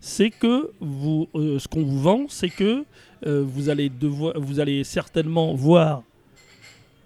c'est 0.00 0.30
que 0.30 0.72
vous, 0.80 1.28
euh, 1.36 1.58
ce 1.60 1.68
qu'on 1.68 1.82
vous 1.82 2.00
vend, 2.00 2.26
c'est 2.28 2.50
que 2.50 2.84
euh, 3.26 3.44
vous, 3.46 3.68
allez 3.68 3.88
devoir, 3.88 4.34
vous 4.36 4.58
allez 4.58 4.82
certainement 4.82 5.54
voir 5.54 6.02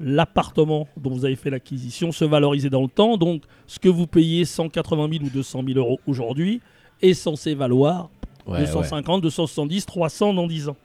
l'appartement 0.00 0.88
dont 0.97 1.11
vous 1.11 1.25
avez 1.25 1.37
fait 1.37 1.50
l'acquisition 1.50 2.11
se 2.11 2.25
valoriser 2.25 2.70
dans 2.70 2.82
le 2.82 2.88
temps. 2.88 3.17
Donc 3.17 3.43
ce 3.67 3.79
que 3.79 3.88
vous 3.88 4.06
payez 4.06 4.44
180 4.44 5.08
000 5.12 5.25
ou 5.25 5.29
200 5.31 5.62
000 5.67 5.79
euros 5.79 6.00
aujourd'hui 6.06 6.61
est 7.02 7.14
censé 7.14 7.55
valoir 7.55 8.08
Ouais, 8.47 8.61
250, 8.61 9.20
270, 9.23 9.85
300 9.87 10.35
dans 10.35 10.47
10 10.47 10.70
ans. 10.70 10.76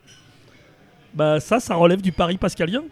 Bah 1.14 1.40
ça, 1.40 1.62
ça 1.62 1.76
relève 1.76 2.02
du 2.02 2.12
pari 2.12 2.38
pascalien. 2.38 2.84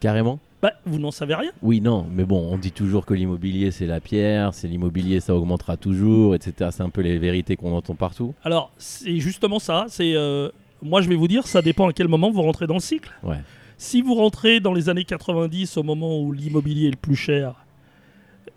Carrément 0.00 0.40
Bah 0.60 0.72
vous 0.84 0.98
n'en 0.98 1.12
savez 1.12 1.36
rien. 1.36 1.52
Oui, 1.62 1.80
non, 1.80 2.04
mais 2.10 2.24
bon, 2.24 2.48
on 2.52 2.58
dit 2.58 2.72
toujours 2.72 3.06
que 3.06 3.14
l'immobilier 3.14 3.70
c'est 3.70 3.86
la 3.86 4.00
pierre, 4.00 4.52
c'est 4.52 4.66
l'immobilier 4.66 5.20
ça 5.20 5.34
augmentera 5.34 5.76
toujours, 5.76 6.34
etc. 6.34 6.70
C'est 6.72 6.82
un 6.82 6.90
peu 6.90 7.02
les 7.02 7.18
vérités 7.18 7.54
qu'on 7.54 7.72
entend 7.72 7.94
partout. 7.94 8.34
Alors, 8.42 8.72
c'est 8.78 9.18
justement 9.20 9.60
ça. 9.60 9.86
C'est 9.88 10.14
euh, 10.16 10.50
moi, 10.82 11.00
je 11.02 11.08
vais 11.08 11.14
vous 11.14 11.28
dire, 11.28 11.46
ça 11.46 11.62
dépend 11.62 11.88
à 11.88 11.92
quel 11.92 12.08
moment 12.08 12.30
vous 12.30 12.42
rentrez 12.42 12.66
dans 12.66 12.74
le 12.74 12.80
cycle. 12.80 13.10
Ouais. 13.22 13.38
Si 13.80 14.02
vous 14.02 14.14
rentrez 14.14 14.60
dans 14.60 14.74
les 14.74 14.90
années 14.90 15.04
90, 15.06 15.78
au 15.78 15.82
moment 15.82 16.20
où 16.20 16.32
l'immobilier 16.32 16.88
est 16.88 16.90
le 16.90 16.96
plus 16.98 17.16
cher, 17.16 17.54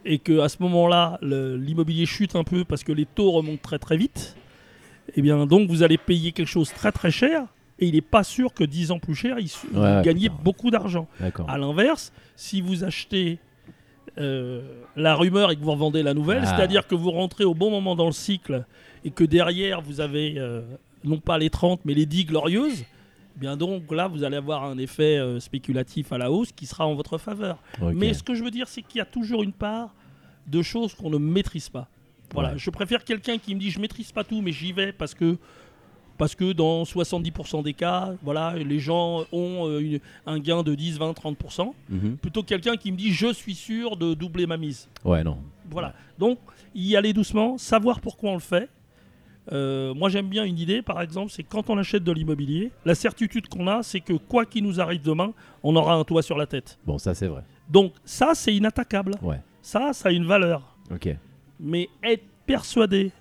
et 0.03 0.19
que 0.19 0.39
à 0.41 0.49
ce 0.49 0.57
moment-là, 0.59 1.17
l'immobilier 1.21 2.05
chute 2.05 2.35
un 2.35 2.43
peu 2.43 2.65
parce 2.65 2.83
que 2.83 2.91
les 2.91 3.05
taux 3.05 3.31
remontent 3.31 3.61
très 3.61 3.79
très 3.79 3.95
vite, 3.95 4.35
eh 5.15 5.21
bien, 5.21 5.45
donc 5.45 5.69
vous 5.69 5.81
allez 5.81 5.97
payer 5.97 6.33
quelque 6.33 6.49
chose 6.49 6.73
très 6.73 6.91
très 6.91 7.09
cher. 7.09 7.45
Et 7.79 7.85
il 7.85 7.95
n'est 7.95 8.01
pas 8.01 8.25
sûr 8.25 8.53
que 8.53 8.65
10 8.65 8.91
ans 8.91 8.99
plus 8.99 9.15
cher, 9.15 9.39
il, 9.39 9.47
vous 9.71 10.01
gagnez 10.03 10.27
beaucoup 10.27 10.71
d'argent. 10.71 11.07
À 11.47 11.57
l'inverse, 11.57 12.11
si 12.35 12.59
vous 12.59 12.83
achetez 12.83 13.39
euh, 14.17 14.61
la 14.97 15.15
rumeur 15.15 15.51
et 15.51 15.55
que 15.55 15.61
vous 15.61 15.71
revendez 15.71 16.03
la 16.03 16.13
nouvelle, 16.13 16.43
Ah. 16.43 16.53
c'est-à-dire 16.53 16.85
que 16.85 16.95
vous 16.95 17.11
rentrez 17.11 17.45
au 17.45 17.53
bon 17.53 17.71
moment 17.71 17.95
dans 17.95 18.07
le 18.07 18.11
cycle 18.11 18.65
et 19.05 19.09
que 19.09 19.23
derrière 19.23 19.79
vous 19.81 20.01
avez 20.01 20.35
euh, 20.37 20.63
non 21.05 21.17
pas 21.19 21.37
les 21.37 21.49
30 21.49 21.79
mais 21.85 21.93
les 21.93 22.05
10 22.05 22.25
glorieuses, 22.25 22.83
bien 23.35 23.57
donc 23.57 23.91
là 23.91 24.07
vous 24.07 24.23
allez 24.23 24.37
avoir 24.37 24.63
un 24.63 24.77
effet 24.77 25.17
euh, 25.17 25.39
spéculatif 25.39 26.11
à 26.11 26.17
la 26.17 26.31
hausse 26.31 26.51
qui 26.51 26.65
sera 26.65 26.85
en 26.87 26.93
votre 26.95 27.17
faveur. 27.17 27.57
Mais 27.93 28.13
ce 28.13 28.23
que 28.23 28.35
je 28.35 28.43
veux 28.43 28.51
dire, 28.51 28.67
c'est 28.67 28.81
qu'il 28.81 28.99
y 28.99 29.01
a 29.01 29.05
toujours 29.05 29.43
une 29.43 29.53
part 29.53 29.93
de 30.47 30.61
choses 30.61 30.93
qu'on 30.93 31.09
ne 31.09 31.17
maîtrise 31.17 31.69
pas. 31.69 31.87
Voilà, 32.33 32.51
Ouais. 32.53 32.57
je 32.57 32.69
préfère 32.69 33.03
quelqu'un 33.03 33.37
qui 33.37 33.53
me 33.55 33.59
dit 33.59 33.69
je 33.69 33.79
maîtrise 33.79 34.11
pas 34.11 34.23
tout, 34.23 34.41
mais 34.41 34.51
j'y 34.51 34.73
vais 34.73 34.91
parce 34.91 35.13
que 35.13 35.37
parce 36.15 36.35
que 36.35 36.51
dans 36.53 36.83
70% 36.85 37.63
des 37.63 37.73
cas, 37.73 38.13
voilà, 38.21 38.55
les 38.55 38.79
gens 38.79 39.23
ont 39.31 39.67
euh, 39.67 39.79
une- 39.79 39.99
un 40.27 40.37
gain 40.39 40.61
de 40.61 40.75
10, 40.75 40.99
20, 40.99 41.11
30%, 41.13 41.73
Mhm. 41.89 42.17
plutôt 42.17 42.43
que 42.43 42.47
quelqu'un 42.49 42.75
qui 42.77 42.91
me 42.91 42.97
dit 42.97 43.11
je 43.11 43.33
suis 43.33 43.55
sûr 43.55 43.97
de 43.97 44.13
doubler 44.13 44.45
ma 44.45 44.57
mise. 44.57 44.87
Ouais, 45.03 45.23
non. 45.23 45.39
Voilà. 45.71 45.93
Donc, 46.19 46.37
y 46.75 46.95
aller 46.95 47.13
doucement, 47.13 47.57
savoir 47.57 47.99
pourquoi 47.99 48.29
on 48.29 48.35
le 48.35 48.39
fait. 48.39 48.69
Euh, 49.51 49.93
moi, 49.93 50.09
j'aime 50.09 50.29
bien 50.29 50.45
une 50.45 50.57
idée, 50.57 50.81
par 50.81 51.01
exemple, 51.01 51.31
c'est 51.31 51.43
quand 51.43 51.69
on 51.69 51.77
achète 51.77 52.03
de 52.03 52.11
l'immobilier, 52.11 52.71
la 52.85 52.95
certitude 52.95 53.47
qu'on 53.47 53.67
a, 53.67 53.83
c'est 53.83 53.99
que 53.99 54.13
quoi 54.13 54.45
qu'il 54.45 54.63
nous 54.63 54.79
arrive 54.79 55.01
demain, 55.01 55.33
on 55.63 55.75
aura 55.75 55.95
un 55.95 56.03
toit 56.03 56.21
sur 56.21 56.37
la 56.37 56.45
tête. 56.45 56.79
Bon, 56.85 56.97
ça 56.97 57.13
c'est 57.13 57.27
vrai. 57.27 57.43
Donc, 57.69 57.93
ça, 58.05 58.31
c'est 58.35 58.55
inattaquable. 58.55 59.15
Ouais. 59.21 59.41
Ça, 59.61 59.93
ça 59.93 60.09
a 60.09 60.11
une 60.11 60.25
valeur. 60.25 60.75
Ok. 60.91 61.09
Mais 61.59 61.89
être 62.03 62.23
persuadé 62.45 63.11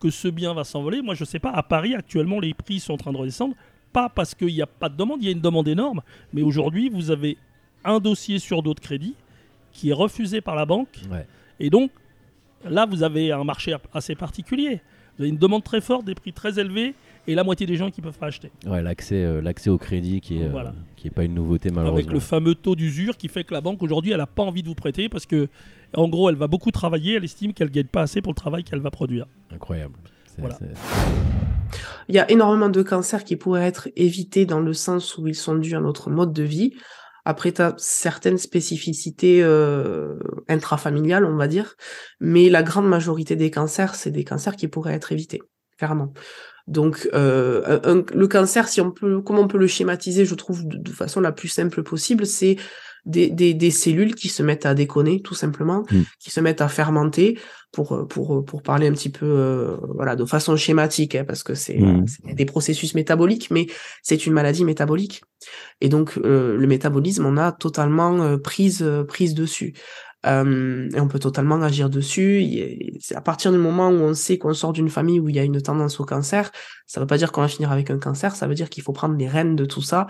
que 0.00 0.10
ce 0.10 0.28
bien 0.28 0.52
va 0.54 0.64
s'envoler, 0.64 1.02
moi, 1.02 1.14
je 1.14 1.24
sais 1.24 1.38
pas, 1.38 1.50
à 1.50 1.62
Paris, 1.62 1.94
actuellement, 1.94 2.40
les 2.40 2.54
prix 2.54 2.80
sont 2.80 2.94
en 2.94 2.98
train 2.98 3.12
de 3.12 3.18
redescendre. 3.18 3.54
Pas 3.92 4.08
parce 4.10 4.34
qu'il 4.34 4.48
n'y 4.48 4.60
a 4.60 4.66
pas 4.66 4.90
de 4.90 4.96
demande, 4.96 5.22
il 5.22 5.26
y 5.26 5.28
a 5.28 5.32
une 5.32 5.40
demande 5.40 5.68
énorme, 5.68 6.02
mais 6.34 6.42
aujourd'hui, 6.42 6.90
vous 6.90 7.10
avez 7.10 7.38
un 7.82 7.98
dossier 7.98 8.38
sur 8.38 8.62
d'autres 8.62 8.82
crédits 8.82 9.14
qui 9.72 9.90
est 9.90 9.94
refusé 9.94 10.40
par 10.40 10.54
la 10.54 10.66
banque. 10.66 11.00
Ouais. 11.10 11.26
Et 11.60 11.70
donc, 11.70 11.90
là, 12.64 12.86
vous 12.86 13.02
avez 13.02 13.32
un 13.32 13.44
marché 13.44 13.74
assez 13.92 14.14
particulier. 14.14 14.80
Vous 15.16 15.22
avez 15.22 15.30
une 15.30 15.38
demande 15.38 15.64
très 15.64 15.80
forte, 15.80 16.04
des 16.04 16.14
prix 16.14 16.32
très 16.32 16.58
élevés 16.58 16.94
et 17.26 17.34
la 17.34 17.42
moitié 17.42 17.66
des 17.66 17.76
gens 17.76 17.90
qui 17.90 18.00
peuvent 18.02 18.18
pas 18.18 18.26
acheter. 18.26 18.50
Ouais, 18.66 18.82
l'accès, 18.82 19.16
euh, 19.24 19.40
l'accès 19.40 19.70
au 19.70 19.78
crédit 19.78 20.20
qui 20.20 20.38
est, 20.38 20.44
euh, 20.44 20.50
Voilà. 20.50 20.74
qui 20.94 21.08
est 21.08 21.10
pas 21.10 21.24
une 21.24 21.34
nouveauté 21.34 21.70
malheureusement. 21.70 21.96
Avec 21.98 22.12
le 22.12 22.20
fameux 22.20 22.54
taux 22.54 22.76
d'usure 22.76 23.16
qui 23.16 23.28
fait 23.28 23.42
que 23.44 23.54
la 23.54 23.60
banque 23.62 23.82
aujourd'hui, 23.82 24.12
elle 24.12 24.18
n'a 24.18 24.26
pas 24.26 24.42
envie 24.42 24.62
de 24.62 24.68
vous 24.68 24.74
prêter 24.74 25.08
parce 25.08 25.24
que, 25.26 25.48
en 25.96 26.08
gros, 26.08 26.28
elle 26.28 26.36
va 26.36 26.46
beaucoup 26.48 26.70
travailler, 26.70 27.14
elle 27.14 27.24
estime 27.24 27.52
qu'elle 27.54 27.70
gagne 27.70 27.86
pas 27.86 28.02
assez 28.02 28.20
pour 28.20 28.32
le 28.32 28.36
travail 28.36 28.62
qu'elle 28.62 28.80
va 28.80 28.90
produire. 28.90 29.26
Incroyable. 29.52 29.94
C'est- 30.26 30.40
Voilà. 30.42 30.58
Il 32.08 32.14
y 32.14 32.18
a 32.18 32.30
énormément 32.30 32.68
de 32.68 32.82
cancers 32.82 33.24
qui 33.24 33.36
pourraient 33.36 33.64
être 33.66 33.88
évités 33.96 34.44
dans 34.46 34.60
le 34.60 34.72
sens 34.72 35.18
où 35.18 35.26
ils 35.26 35.34
sont 35.34 35.56
dus 35.56 35.74
à 35.74 35.80
notre 35.80 36.10
mode 36.10 36.32
de 36.32 36.42
vie. 36.44 36.74
Après, 37.28 37.50
tu 37.50 37.60
as 37.60 37.74
certaines 37.76 38.38
spécificités 38.38 39.42
euh, 39.42 40.14
intrafamiliales, 40.48 41.24
on 41.24 41.34
va 41.34 41.48
dire, 41.48 41.74
mais 42.20 42.48
la 42.48 42.62
grande 42.62 42.88
majorité 42.88 43.34
des 43.34 43.50
cancers, 43.50 43.96
c'est 43.96 44.12
des 44.12 44.22
cancers 44.22 44.54
qui 44.54 44.68
pourraient 44.68 44.94
être 44.94 45.10
évités, 45.10 45.42
clairement. 45.76 46.12
Donc, 46.68 47.08
euh, 47.14 48.04
le 48.14 48.28
cancer, 48.28 48.68
si 48.68 48.80
on 48.80 48.92
peut, 48.92 49.20
comment 49.22 49.40
on 49.40 49.48
peut 49.48 49.58
le 49.58 49.66
schématiser, 49.66 50.24
je 50.24 50.36
trouve 50.36 50.68
de 50.68 50.90
façon 50.92 51.20
la 51.20 51.32
plus 51.32 51.48
simple 51.48 51.82
possible, 51.82 52.26
c'est 52.26 52.58
des, 53.06 53.30
des, 53.30 53.54
des 53.54 53.70
cellules 53.70 54.14
qui 54.14 54.28
se 54.28 54.42
mettent 54.42 54.66
à 54.66 54.74
déconner, 54.74 55.22
tout 55.22 55.34
simplement, 55.34 55.84
Mm. 55.90 56.02
qui 56.20 56.30
se 56.30 56.40
mettent 56.40 56.60
à 56.60 56.68
fermenter, 56.68 57.38
pour, 57.72 58.06
pour, 58.08 58.44
pour 58.44 58.62
parler 58.62 58.86
un 58.88 58.92
petit 58.92 59.10
peu, 59.10 59.26
euh, 59.26 59.76
voilà, 59.94 60.16
de 60.16 60.24
façon 60.24 60.56
schématique, 60.56 61.14
hein, 61.14 61.24
parce 61.26 61.42
que 61.42 61.54
c'est 61.54 61.78
Mm. 61.78 62.04
des 62.34 62.44
processus 62.44 62.94
métaboliques, 62.94 63.50
mais 63.50 63.66
c'est 64.02 64.26
une 64.26 64.32
maladie 64.32 64.64
métabolique. 64.64 65.22
Et 65.80 65.88
donc, 65.88 66.18
euh, 66.18 66.56
le 66.56 66.66
métabolisme, 66.66 67.24
on 67.26 67.36
a 67.36 67.52
totalement 67.52 68.22
euh, 68.22 68.36
prise, 68.38 68.82
euh, 68.82 69.04
prise 69.04 69.34
dessus. 69.34 69.74
Euh, 70.24 70.88
et 70.92 70.98
on 71.00 71.06
peut 71.06 71.20
totalement 71.20 71.62
agir 71.62 71.88
dessus. 71.88 72.44
C'est 73.00 73.14
à 73.14 73.20
partir 73.20 73.52
du 73.52 73.58
moment 73.58 73.90
où 73.90 74.00
on 74.00 74.14
sait 74.14 74.38
qu'on 74.38 74.54
sort 74.54 74.72
d'une 74.72 74.88
famille 74.88 75.20
où 75.20 75.28
il 75.28 75.36
y 75.36 75.38
a 75.38 75.44
une 75.44 75.60
tendance 75.62 76.00
au 76.00 76.04
cancer, 76.04 76.50
ça 76.86 76.98
ne 76.98 77.04
veut 77.04 77.06
pas 77.06 77.18
dire 77.18 77.30
qu'on 77.30 77.42
va 77.42 77.48
finir 77.48 77.70
avec 77.70 77.90
un 77.90 77.98
cancer, 77.98 78.34
ça 78.34 78.48
veut 78.48 78.54
dire 78.54 78.68
qu'il 78.68 78.82
faut 78.82 78.92
prendre 78.92 79.14
les 79.16 79.28
rênes 79.28 79.54
de 79.54 79.64
tout 79.66 79.82
ça 79.82 80.08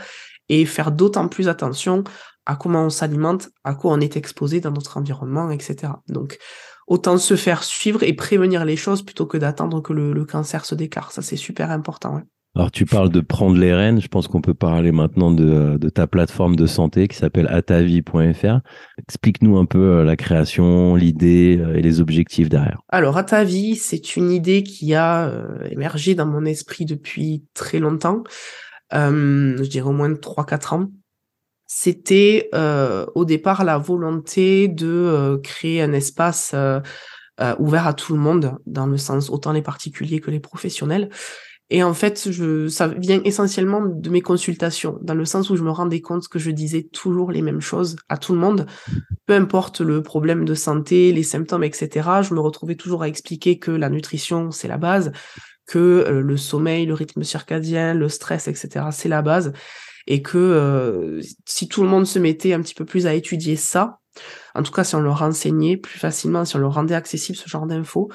et 0.48 0.64
faire 0.66 0.92
d'autant 0.92 1.28
plus 1.28 1.48
attention 1.48 2.04
à 2.46 2.56
comment 2.56 2.84
on 2.84 2.90
s'alimente, 2.90 3.48
à 3.64 3.74
quoi 3.74 3.92
on 3.92 4.00
est 4.00 4.16
exposé 4.16 4.60
dans 4.60 4.70
notre 4.70 4.96
environnement, 4.96 5.50
etc. 5.50 5.92
Donc, 6.08 6.38
autant 6.86 7.18
se 7.18 7.34
faire 7.34 7.64
suivre 7.64 8.02
et 8.02 8.12
prévenir 8.12 8.64
les 8.64 8.76
choses 8.76 9.02
plutôt 9.02 9.26
que 9.26 9.36
d'attendre 9.36 9.80
que 9.82 9.92
le, 9.92 10.12
le 10.12 10.24
cancer 10.24 10.64
se 10.64 10.74
déclare. 10.74 11.10
Ça, 11.10 11.22
c'est 11.22 11.36
super 11.36 11.70
important. 11.70 12.14
ouais. 12.16 12.22
Alors 12.56 12.70
tu 12.70 12.86
parles 12.86 13.10
de 13.10 13.20
prendre 13.20 13.58
les 13.58 13.74
rênes, 13.74 14.00
je 14.00 14.08
pense 14.08 14.28
qu'on 14.28 14.40
peut 14.40 14.54
parler 14.54 14.90
maintenant 14.90 15.30
de, 15.30 15.76
de 15.76 15.88
ta 15.90 16.06
plateforme 16.06 16.56
de 16.56 16.66
santé 16.66 17.06
qui 17.06 17.14
s'appelle 17.14 17.48
atavie.fr. 17.48 18.60
Explique-nous 18.96 19.58
un 19.58 19.66
peu 19.66 19.78
euh, 19.78 20.04
la 20.04 20.16
création, 20.16 20.94
l'idée 20.94 21.58
euh, 21.60 21.76
et 21.76 21.82
les 21.82 22.00
objectifs 22.00 22.48
derrière. 22.48 22.80
Alors, 22.88 23.18
à 23.18 23.24
ta 23.24 23.44
vie, 23.44 23.76
c'est 23.76 24.16
une 24.16 24.30
idée 24.30 24.62
qui 24.62 24.94
a 24.94 25.26
euh, 25.26 25.68
émergé 25.70 26.14
dans 26.14 26.24
mon 26.24 26.46
esprit 26.46 26.86
depuis 26.86 27.44
très 27.52 27.78
longtemps, 27.78 28.24
euh, 28.94 29.56
je 29.56 29.68
dirais 29.68 29.88
au 29.88 29.92
moins 29.92 30.12
3-4 30.12 30.74
ans. 30.74 30.90
C'était 31.66 32.48
euh, 32.54 33.06
au 33.14 33.24
départ 33.24 33.64
la 33.64 33.76
volonté 33.76 34.68
de 34.68 34.86
euh, 34.86 35.38
créer 35.38 35.82
un 35.82 35.92
espace 35.92 36.52
euh, 36.54 36.80
ouvert 37.58 37.86
à 37.86 37.92
tout 37.92 38.14
le 38.14 38.20
monde, 38.20 38.56
dans 38.66 38.86
le 38.86 38.96
sens 38.96 39.30
autant 39.30 39.52
les 39.52 39.62
particuliers 39.62 40.20
que 40.20 40.30
les 40.30 40.40
professionnels. 40.40 41.10
Et 41.68 41.82
en 41.82 41.94
fait, 41.94 42.30
je, 42.30 42.68
ça 42.68 42.86
vient 42.86 43.20
essentiellement 43.24 43.82
de 43.84 44.08
mes 44.08 44.20
consultations, 44.20 44.98
dans 45.02 45.14
le 45.14 45.24
sens 45.24 45.50
où 45.50 45.56
je 45.56 45.64
me 45.64 45.70
rendais 45.70 46.00
compte 46.00 46.28
que 46.28 46.38
je 46.38 46.52
disais 46.52 46.84
toujours 46.84 47.32
les 47.32 47.42
mêmes 47.42 47.60
choses 47.60 47.96
à 48.08 48.18
tout 48.18 48.32
le 48.32 48.38
monde, 48.38 48.66
peu 49.26 49.34
importe 49.34 49.80
le 49.80 50.00
problème 50.00 50.44
de 50.44 50.54
santé, 50.54 51.12
les 51.12 51.24
symptômes, 51.24 51.64
etc. 51.64 52.08
Je 52.22 52.34
me 52.34 52.40
retrouvais 52.40 52.76
toujours 52.76 53.02
à 53.02 53.08
expliquer 53.08 53.58
que 53.58 53.72
la 53.72 53.90
nutrition, 53.90 54.52
c'est 54.52 54.68
la 54.68 54.78
base, 54.78 55.10
que 55.66 55.78
euh, 55.78 56.20
le 56.20 56.36
sommeil, 56.36 56.86
le 56.86 56.94
rythme 56.94 57.22
circadien, 57.22 57.94
le 57.94 58.08
stress, 58.08 58.48
etc., 58.48 58.86
c'est 58.92 59.08
la 59.08 59.22
base, 59.22 59.52
et 60.06 60.22
que 60.22 60.38
euh, 60.38 61.20
si 61.44 61.68
tout 61.68 61.82
le 61.82 61.88
monde 61.88 62.06
se 62.06 62.18
mettait 62.18 62.52
un 62.52 62.60
petit 62.60 62.74
peu 62.74 62.84
plus 62.84 63.06
à 63.06 63.14
étudier 63.14 63.56
ça, 63.56 63.98
en 64.54 64.62
tout 64.62 64.72
cas 64.72 64.84
si 64.84 64.94
on 64.94 65.00
leur 65.00 65.22
enseignait 65.22 65.76
plus 65.76 65.98
facilement, 65.98 66.44
si 66.44 66.56
on 66.56 66.60
leur 66.60 66.74
rendait 66.74 66.94
accessible 66.94 67.36
ce 67.36 67.48
genre 67.48 67.66
d'infos, 67.66 68.08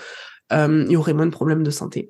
euh, 0.53 0.85
il 0.87 0.93
y 0.93 0.95
aurait 0.95 1.13
moins 1.13 1.25
de 1.25 1.31
problèmes 1.31 1.63
de 1.63 1.71
santé. 1.71 2.09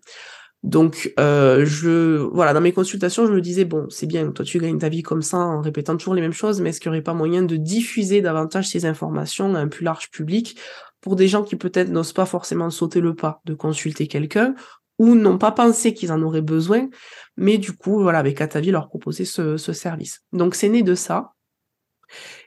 Donc, 0.63 1.11
euh, 1.19 1.65
je, 1.65 2.17
voilà, 2.17 2.53
dans 2.53 2.61
mes 2.61 2.71
consultations, 2.71 3.25
je 3.25 3.31
me 3.31 3.41
disais, 3.41 3.65
bon, 3.65 3.87
c'est 3.89 4.05
bien, 4.05 4.31
toi, 4.31 4.45
tu 4.45 4.59
gagnes 4.59 4.77
ta 4.77 4.89
vie 4.89 5.01
comme 5.01 5.23
ça 5.23 5.37
en 5.37 5.59
répétant 5.59 5.97
toujours 5.97 6.13
les 6.13 6.21
mêmes 6.21 6.33
choses, 6.33 6.61
mais 6.61 6.69
est-ce 6.69 6.79
qu'il 6.79 6.91
n'y 6.91 6.97
aurait 6.97 7.03
pas 7.03 7.15
moyen 7.15 7.41
de 7.41 7.55
diffuser 7.55 8.21
davantage 8.21 8.67
ces 8.67 8.85
informations 8.85 9.55
à 9.55 9.59
un 9.59 9.67
plus 9.67 9.83
large 9.83 10.11
public 10.11 10.59
pour 11.01 11.15
des 11.15 11.27
gens 11.27 11.43
qui 11.43 11.55
peut-être 11.55 11.89
n'osent 11.89 12.13
pas 12.13 12.27
forcément 12.27 12.69
sauter 12.69 13.01
le 13.01 13.15
pas 13.15 13.41
de 13.45 13.55
consulter 13.55 14.07
quelqu'un 14.07 14.53
ou 15.01 15.15
n'ont 15.15 15.39
pas 15.39 15.51
pensé 15.51 15.95
qu'ils 15.95 16.11
en 16.11 16.21
auraient 16.21 16.43
besoin, 16.43 16.87
mais 17.35 17.57
du 17.57 17.73
coup, 17.73 18.03
voilà, 18.03 18.19
avec 18.19 18.39
Atavi, 18.39 18.69
leur 18.69 18.87
proposer 18.87 19.25
ce, 19.25 19.57
ce 19.57 19.73
service. 19.73 20.21
Donc, 20.31 20.53
c'est 20.53 20.69
né 20.69 20.83
de 20.83 20.93
ça. 20.93 21.31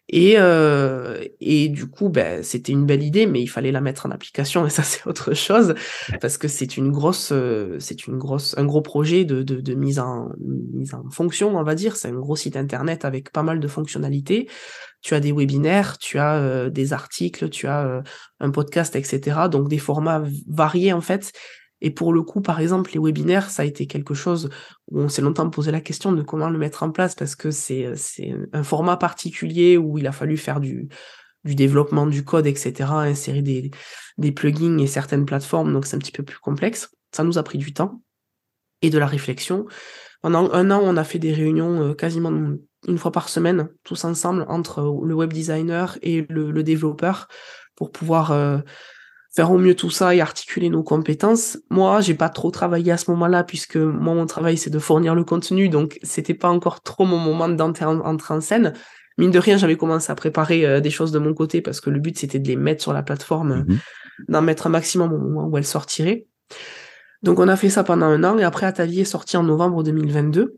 Et, 0.09 0.35
euh, 0.37 1.25
et 1.41 1.69
du 1.69 1.89
coup, 1.89 2.11
ben, 2.11 2.45
c'était 2.45 2.71
une 2.71 2.87
belle 2.87 3.03
idée, 3.03 3.27
mais 3.27 3.41
il 3.41 3.49
fallait 3.49 3.73
la 3.73 3.81
mettre 3.81 4.07
en 4.07 4.13
application, 4.13 4.65
et 4.65 4.71
ça, 4.71 4.83
c'est 4.85 5.05
autre 5.09 5.35
chose, 5.35 5.75
parce 6.21 6.39
que 6.39 6.47
c'est 6.47 6.77
une 6.77 6.93
grosse, 6.93 7.31
euh, 7.33 7.77
c'est 7.81 8.07
une 8.07 8.19
grosse, 8.19 8.57
un 8.57 8.67
gros 8.67 8.83
projet 8.83 9.25
de, 9.25 9.43
de, 9.43 9.61
de 9.61 9.75
mise 9.75 9.99
en, 9.99 10.29
mise 10.39 10.95
en 10.95 11.11
fonction, 11.11 11.57
on 11.57 11.63
va 11.65 11.75
dire. 11.75 11.97
C'est 11.97 12.09
un 12.09 12.13
gros 12.21 12.37
site 12.37 12.57
internet 12.57 13.05
avec 13.05 13.33
pas 13.33 13.43
mal 13.43 13.59
de 13.59 13.67
fonctionnalités. 13.67 14.49
Tu 15.03 15.15
as 15.15 15.21
des 15.21 15.33
webinaires, 15.33 15.99
tu 15.99 16.21
as 16.21 16.37
euh, 16.37 16.71
des 16.71 16.93
articles, 16.93 17.51
tu 17.51 17.67
as 17.67 17.85
euh, 17.85 18.03
un 18.39 18.53
podcast, 18.53 18.95
etc. 18.95 19.49
Donc 19.51 19.69
des 19.69 19.79
formats 19.79 20.23
variés 20.47 20.93
en 20.93 21.01
fait. 21.01 21.33
Et 21.85 21.91
pour 21.91 22.15
le 22.15 22.23
coup, 22.23 22.41
par 22.41 22.61
exemple, 22.61 22.93
les 22.95 22.99
webinaires, 22.99 23.51
ça 23.51 23.61
a 23.61 23.67
été 23.67 23.87
quelque 23.87 24.15
chose 24.15 24.49
où 24.91 25.01
on 25.01 25.11
s'est 25.11 25.21
longtemps 25.21 25.51
posé 25.51 25.71
la 25.71 25.83
question 25.83 26.13
de 26.13 26.23
comment 26.23 26.49
le 26.49 26.59
mettre 26.59 26.83
en 26.83 26.91
place 26.91 27.15
parce 27.15 27.37
que 27.37 27.51
c'est 27.51 27.95
c'est 27.95 28.35
un 28.55 28.63
format 28.63 28.97
particulier 28.97 29.77
où 29.77 29.99
il 29.99 30.07
a 30.07 30.13
fallu 30.13 30.39
faire 30.39 30.61
du 30.61 30.89
du 31.45 31.55
développement 31.55 32.07
du 32.07 32.25
code, 32.25 32.47
etc., 32.47 32.91
insérer 32.91 33.43
des, 33.43 33.71
des 34.17 34.33
plugins 34.33 34.79
et 34.79 34.87
certaines 34.87 35.27
plateformes, 35.27 35.75
donc 35.75 35.85
c'est 35.85 35.95
un 35.95 35.99
petit 35.99 36.11
peu 36.11 36.23
plus 36.23 36.39
complexe. 36.39 36.91
Ça 37.13 37.23
nous 37.23 37.37
a 37.37 37.43
pris 37.43 37.59
du 37.59 37.75
temps 37.75 38.01
et 38.81 38.89
de 38.89 38.97
la 38.97 39.07
réflexion. 39.07 39.67
Pendant 40.23 40.51
un 40.53 40.71
an, 40.71 40.81
on 40.83 40.97
a 40.97 41.05
fait 41.05 41.19
des 41.19 41.35
réunions 41.35 41.91
euh, 41.91 41.93
quasiment 41.93 42.57
une 42.89 42.99
fois 42.99 43.13
par 43.13 43.29
semaine, 43.29 43.69
tous 43.83 44.07
ensemble, 44.07 44.47
entre 44.49 44.81
le 44.81 45.15
web 45.15 45.35
designer 45.35 45.99
et 46.01 46.25
le, 46.31 46.51
le 46.51 46.63
développeur, 46.63 47.29
pour 47.77 47.93
pouvoir 47.93 48.33
euh, 48.33 48.59
faire 49.35 49.51
au 49.51 49.59
mieux 49.59 49.75
tout 49.75 49.91
ça 49.91 50.15
et 50.15 50.21
articuler 50.21 50.71
nos 50.71 50.83
compétences. 50.83 51.59
Moi, 51.69 52.01
j'ai 52.01 52.15
pas 52.15 52.29
trop 52.29 52.51
travaillé 52.51 52.93
à 52.93 52.97
ce 52.97 53.11
moment-là 53.11 53.43
puisque 53.43 53.77
moi 53.77 54.15
mon 54.15 54.27
travail 54.27 54.57
c'est 54.57 54.71
de 54.71 54.79
fournir 54.79 55.15
le 55.15 55.25
contenu, 55.25 55.69
donc 55.69 55.99
c'était 56.03 56.35
pas 56.35 56.49
encore 56.49 56.83
trop 56.83 57.05
mon 57.05 57.19
moment 57.19 57.49
d'entrer 57.49 57.85
en, 57.85 58.41
scène. 58.41 58.75
Mine 59.19 59.31
de 59.31 59.39
rien, 59.39 59.57
j'avais 59.57 59.77
commencé 59.77 60.11
à 60.11 60.15
préparer 60.15 60.67
euh, 60.67 60.81
des 60.81 60.91
choses 60.91 61.13
de 61.13 61.19
mon 61.19 61.35
côté 61.35 61.61
parce 61.61 61.81
que 61.81 61.91
le 61.91 62.01
but 62.01 62.19
c'était 62.19 62.39
de 62.39 62.49
les 62.49 62.57
mettre 62.57 62.83
sur 62.83 62.93
la 62.93 63.03
plateforme, 63.03 63.65
Mhm. 63.67 63.79
d'en 64.29 64.43
mettre 64.43 64.67
un 64.67 64.71
maximum 64.71 65.13
au 65.13 65.19
moment 65.19 65.47
où 65.47 65.59
elles 65.59 65.67
sortiraient. 65.67 66.27
Donc 67.23 67.39
on 67.39 67.49
a 67.49 67.57
fait 67.57 67.71
ça 67.71 67.85
pendant 67.85 68.07
un 68.07 68.23
an 68.23 68.39
et 68.39 68.45
après 68.45 68.67
Atavi 68.67 69.01
est 69.01 69.05
sorti 69.05 69.37
en 69.37 69.43
novembre 69.43 69.83
2022. 69.83 70.57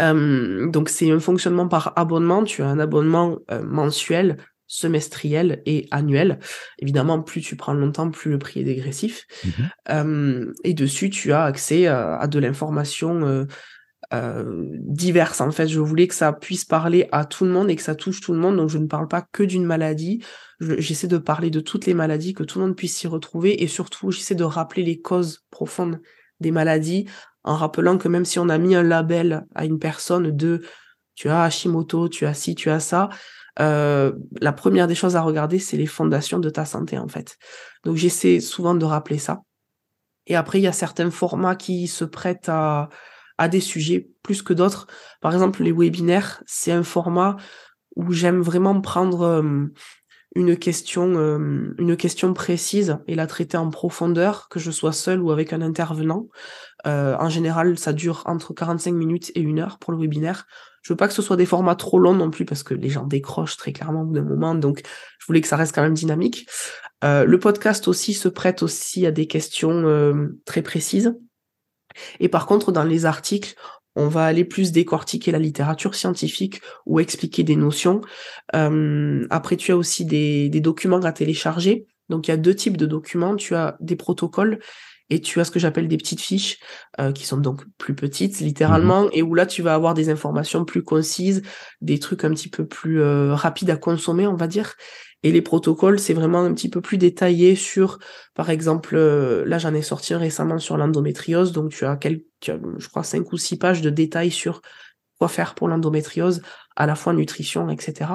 Euh, 0.00 0.70
donc 0.70 0.88
c'est 0.88 1.10
un 1.10 1.20
fonctionnement 1.20 1.68
par 1.68 1.92
abonnement. 1.96 2.44
Tu 2.44 2.62
as 2.62 2.66
un 2.66 2.78
abonnement 2.78 3.38
euh, 3.50 3.62
mensuel, 3.62 4.36
semestriel 4.66 5.62
et 5.66 5.86
annuel. 5.90 6.38
Évidemment, 6.78 7.20
plus 7.22 7.40
tu 7.40 7.56
prends 7.56 7.74
longtemps, 7.74 8.10
plus 8.10 8.30
le 8.30 8.38
prix 8.38 8.60
est 8.60 8.64
dégressif. 8.64 9.26
Mhm. 9.44 9.52
Euh, 9.90 10.52
et 10.64 10.74
dessus, 10.74 11.10
tu 11.10 11.32
as 11.32 11.44
accès 11.44 11.86
à, 11.86 12.16
à 12.16 12.26
de 12.26 12.38
l'information 12.38 13.26
euh, 13.26 13.44
euh, 14.12 14.66
diverse. 14.80 15.40
En 15.40 15.50
fait, 15.50 15.68
je 15.68 15.80
voulais 15.80 16.06
que 16.06 16.14
ça 16.14 16.32
puisse 16.32 16.64
parler 16.64 17.08
à 17.12 17.24
tout 17.24 17.44
le 17.44 17.50
monde 17.50 17.70
et 17.70 17.76
que 17.76 17.82
ça 17.82 17.94
touche 17.94 18.20
tout 18.20 18.32
le 18.32 18.38
monde. 18.38 18.56
Donc, 18.56 18.68
je 18.68 18.78
ne 18.78 18.86
parle 18.86 19.08
pas 19.08 19.22
que 19.32 19.42
d'une 19.42 19.64
maladie. 19.64 20.22
Je- 20.60 20.78
J'essaie 20.80 21.08
de 21.08 21.18
parler 21.18 21.50
de 21.50 21.60
toutes 21.60 21.86
les 21.86 21.94
maladies, 21.94 22.34
que 22.34 22.42
tout 22.42 22.58
le 22.58 22.66
monde 22.66 22.76
puisse 22.76 22.96
s'y 22.96 23.06
retrouver. 23.06 23.62
Et 23.62 23.66
surtout, 23.66 24.10
j'essaie 24.10 24.34
de 24.34 24.44
rappeler 24.44 24.82
les 24.82 25.00
causes 25.00 25.40
profondes 25.50 26.00
des 26.40 26.50
maladies 26.50 27.06
en 27.44 27.54
rappelant 27.56 27.98
que 27.98 28.08
même 28.08 28.24
si 28.24 28.38
on 28.38 28.48
a 28.48 28.58
mis 28.58 28.74
un 28.74 28.82
label 28.82 29.44
à 29.54 29.64
une 29.64 29.78
personne 29.78 30.30
de 30.34 30.62
tu 31.14 31.28
as 31.28 31.44
Hashimoto, 31.44 32.08
tu 32.08 32.26
as 32.26 32.34
ci, 32.34 32.54
tu 32.54 32.70
as 32.70 32.80
ça, 32.80 33.08
euh, 33.60 34.12
la 34.40 34.52
première 34.52 34.86
des 34.86 34.94
choses 34.94 35.16
à 35.16 35.22
regarder, 35.22 35.58
c'est 35.58 35.76
les 35.76 35.86
fondations 35.86 36.38
de 36.38 36.50
ta 36.50 36.64
santé, 36.64 36.98
en 36.98 37.08
fait. 37.08 37.38
Donc, 37.84 37.96
j'essaie 37.96 38.40
souvent 38.40 38.74
de 38.74 38.84
rappeler 38.84 39.18
ça. 39.18 39.42
Et 40.26 40.36
après, 40.36 40.58
il 40.58 40.62
y 40.62 40.68
a 40.68 40.72
certains 40.72 41.10
formats 41.10 41.56
qui 41.56 41.86
se 41.86 42.04
prêtent 42.04 42.48
à, 42.48 42.88
des 43.50 43.60
sujets 43.60 44.08
plus 44.22 44.42
que 44.42 44.54
d'autres. 44.54 44.86
Par 45.20 45.32
exemple, 45.32 45.62
les 45.62 45.72
webinaires, 45.72 46.42
c'est 46.46 46.72
un 46.72 46.82
format 46.82 47.36
où 47.96 48.12
j'aime 48.12 48.40
vraiment 48.40 48.80
prendre 48.80 49.44
une 50.34 50.56
question, 50.56 51.14
une 51.78 51.96
question 51.96 52.32
précise 52.32 52.98
et 53.06 53.14
la 53.14 53.26
traiter 53.26 53.56
en 53.56 53.70
profondeur, 53.70 54.48
que 54.48 54.58
je 54.58 54.70
sois 54.70 54.92
seul 54.92 55.20
ou 55.20 55.30
avec 55.30 55.52
un 55.52 55.62
intervenant. 55.62 56.28
Euh, 56.86 57.16
en 57.18 57.28
général, 57.28 57.78
ça 57.78 57.92
dure 57.92 58.22
entre 58.26 58.52
45 58.52 58.92
minutes 58.92 59.32
et 59.34 59.40
une 59.40 59.60
heure 59.60 59.78
pour 59.78 59.92
le 59.92 59.98
webinaire. 59.98 60.46
Je 60.84 60.92
veux 60.92 60.96
pas 60.96 61.08
que 61.08 61.14
ce 61.14 61.22
soit 61.22 61.36
des 61.36 61.46
formats 61.46 61.76
trop 61.76 61.98
longs 61.98 62.14
non 62.14 62.30
plus 62.30 62.44
parce 62.44 62.62
que 62.62 62.74
les 62.74 62.90
gens 62.90 63.06
décrochent 63.06 63.56
très 63.56 63.72
clairement 63.72 64.02
au 64.02 64.04
bout 64.04 64.14
d'un 64.14 64.22
moment. 64.22 64.54
Donc, 64.54 64.82
je 65.18 65.26
voulais 65.26 65.40
que 65.40 65.48
ça 65.48 65.56
reste 65.56 65.74
quand 65.74 65.82
même 65.82 65.94
dynamique. 65.94 66.46
Euh, 67.02 67.24
le 67.24 67.38
podcast 67.38 67.88
aussi 67.88 68.12
se 68.12 68.28
prête 68.28 68.62
aussi 68.62 69.06
à 69.06 69.10
des 69.10 69.26
questions 69.26 69.70
euh, 69.70 70.38
très 70.44 70.60
précises. 70.60 71.18
Et 72.20 72.28
par 72.28 72.44
contre, 72.44 72.70
dans 72.70 72.84
les 72.84 73.06
articles, 73.06 73.54
on 73.96 74.08
va 74.08 74.26
aller 74.26 74.44
plus 74.44 74.72
décortiquer 74.72 75.32
la 75.32 75.38
littérature 75.38 75.94
scientifique 75.94 76.60
ou 76.84 77.00
expliquer 77.00 77.44
des 77.44 77.56
notions. 77.56 78.02
Euh, 78.54 79.26
après, 79.30 79.56
tu 79.56 79.72
as 79.72 79.76
aussi 79.76 80.04
des, 80.04 80.50
des 80.50 80.60
documents 80.60 81.00
à 81.00 81.12
télécharger. 81.12 81.86
Donc, 82.10 82.28
il 82.28 82.30
y 82.30 82.34
a 82.34 82.36
deux 82.36 82.54
types 82.54 82.76
de 82.76 82.86
documents. 82.86 83.36
Tu 83.36 83.54
as 83.54 83.78
des 83.80 83.96
protocoles 83.96 84.58
et 85.10 85.20
tu 85.20 85.40
as 85.40 85.44
ce 85.44 85.50
que 85.50 85.58
j'appelle 85.58 85.88
des 85.88 85.96
petites 85.96 86.20
fiches 86.20 86.58
euh, 87.00 87.12
qui 87.12 87.26
sont 87.26 87.36
donc 87.36 87.64
plus 87.78 87.94
petites 87.94 88.40
littéralement 88.40 89.08
et 89.12 89.22
où 89.22 89.34
là 89.34 89.46
tu 89.46 89.62
vas 89.62 89.74
avoir 89.74 89.94
des 89.94 90.08
informations 90.08 90.64
plus 90.64 90.82
concises, 90.82 91.42
des 91.80 91.98
trucs 91.98 92.24
un 92.24 92.30
petit 92.30 92.48
peu 92.48 92.66
plus 92.66 93.00
euh, 93.00 93.34
rapides 93.34 93.70
à 93.70 93.76
consommer 93.76 94.26
on 94.26 94.36
va 94.36 94.46
dire. 94.46 94.74
Et 95.22 95.32
les 95.32 95.42
protocoles 95.42 95.98
c'est 95.98 96.14
vraiment 96.14 96.42
un 96.42 96.54
petit 96.54 96.70
peu 96.70 96.80
plus 96.80 96.98
détaillé 96.98 97.54
sur 97.54 97.98
par 98.34 98.50
exemple 98.50 98.96
euh, 98.96 99.44
là 99.46 99.58
j'en 99.58 99.74
ai 99.74 99.82
sorti 99.82 100.14
un 100.14 100.18
récemment 100.18 100.58
sur 100.58 100.76
l'endométriose 100.76 101.52
donc 101.52 101.70
tu 101.70 101.84
as, 101.84 101.96
quelques, 101.96 102.24
tu 102.40 102.50
as, 102.50 102.58
je 102.78 102.88
crois 102.88 103.04
cinq 103.04 103.32
ou 103.32 103.36
six 103.36 103.58
pages 103.58 103.82
de 103.82 103.90
détails 103.90 104.30
sur 104.30 104.62
quoi 105.18 105.28
faire 105.28 105.54
pour 105.54 105.68
l'endométriose 105.68 106.42
à 106.76 106.86
la 106.86 106.94
fois 106.94 107.12
nutrition 107.12 107.68
etc. 107.68 108.10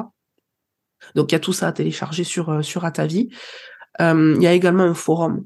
Donc 1.15 1.31
il 1.31 1.36
y 1.36 1.38
a 1.38 1.39
tout 1.39 1.53
ça 1.53 1.67
à 1.67 1.72
télécharger 1.72 2.24
sur 2.24 2.63
sur 2.63 2.84
Atavi. 2.84 3.29
Il 4.00 4.41
y 4.41 4.48
a 4.48 4.53
également 4.53 4.84
un 4.84 4.93
forum 4.93 5.46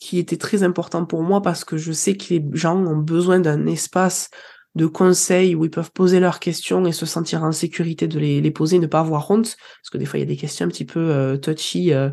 qui 0.00 0.18
était 0.18 0.36
très 0.36 0.62
important 0.62 1.04
pour 1.04 1.22
moi 1.22 1.42
parce 1.42 1.64
que 1.64 1.76
je 1.76 1.92
sais 1.92 2.16
que 2.16 2.34
les 2.34 2.44
gens 2.52 2.76
ont 2.76 2.96
besoin 2.96 3.38
d'un 3.38 3.66
espace 3.66 4.30
de 4.74 4.86
conseil 4.86 5.54
où 5.54 5.64
ils 5.64 5.70
peuvent 5.70 5.92
poser 5.92 6.20
leurs 6.20 6.40
questions 6.40 6.84
et 6.86 6.92
se 6.92 7.06
sentir 7.06 7.44
en 7.44 7.52
sécurité 7.52 8.08
de 8.08 8.18
les, 8.18 8.40
les 8.40 8.50
poser, 8.50 8.78
ne 8.78 8.86
pas 8.86 9.00
avoir 9.00 9.30
honte, 9.30 9.56
parce 9.80 9.90
que 9.90 9.98
des 9.98 10.06
fois 10.06 10.18
il 10.18 10.22
y 10.22 10.24
a 10.24 10.28
des 10.28 10.36
questions 10.36 10.66
un 10.66 10.68
petit 10.68 10.84
peu 10.84 11.00
euh, 11.00 11.36
touchy 11.36 11.92
euh, 11.92 12.10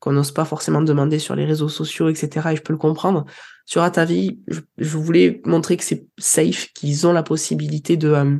qu'on 0.00 0.12
n'ose 0.12 0.32
pas 0.32 0.44
forcément 0.44 0.80
demander 0.80 1.18
sur 1.18 1.34
les 1.34 1.44
réseaux 1.44 1.68
sociaux, 1.68 2.08
etc. 2.08 2.50
Et 2.52 2.56
je 2.56 2.62
peux 2.62 2.72
le 2.72 2.78
comprendre. 2.78 3.24
Sur 3.66 3.82
Atavi, 3.82 4.40
je, 4.46 4.60
je 4.78 4.96
voulais 4.96 5.42
montrer 5.44 5.76
que 5.76 5.84
c'est 5.84 6.06
safe, 6.18 6.68
qu'ils 6.72 7.06
ont 7.06 7.12
la 7.12 7.22
possibilité 7.22 7.96
de 7.96 8.08
euh, 8.08 8.36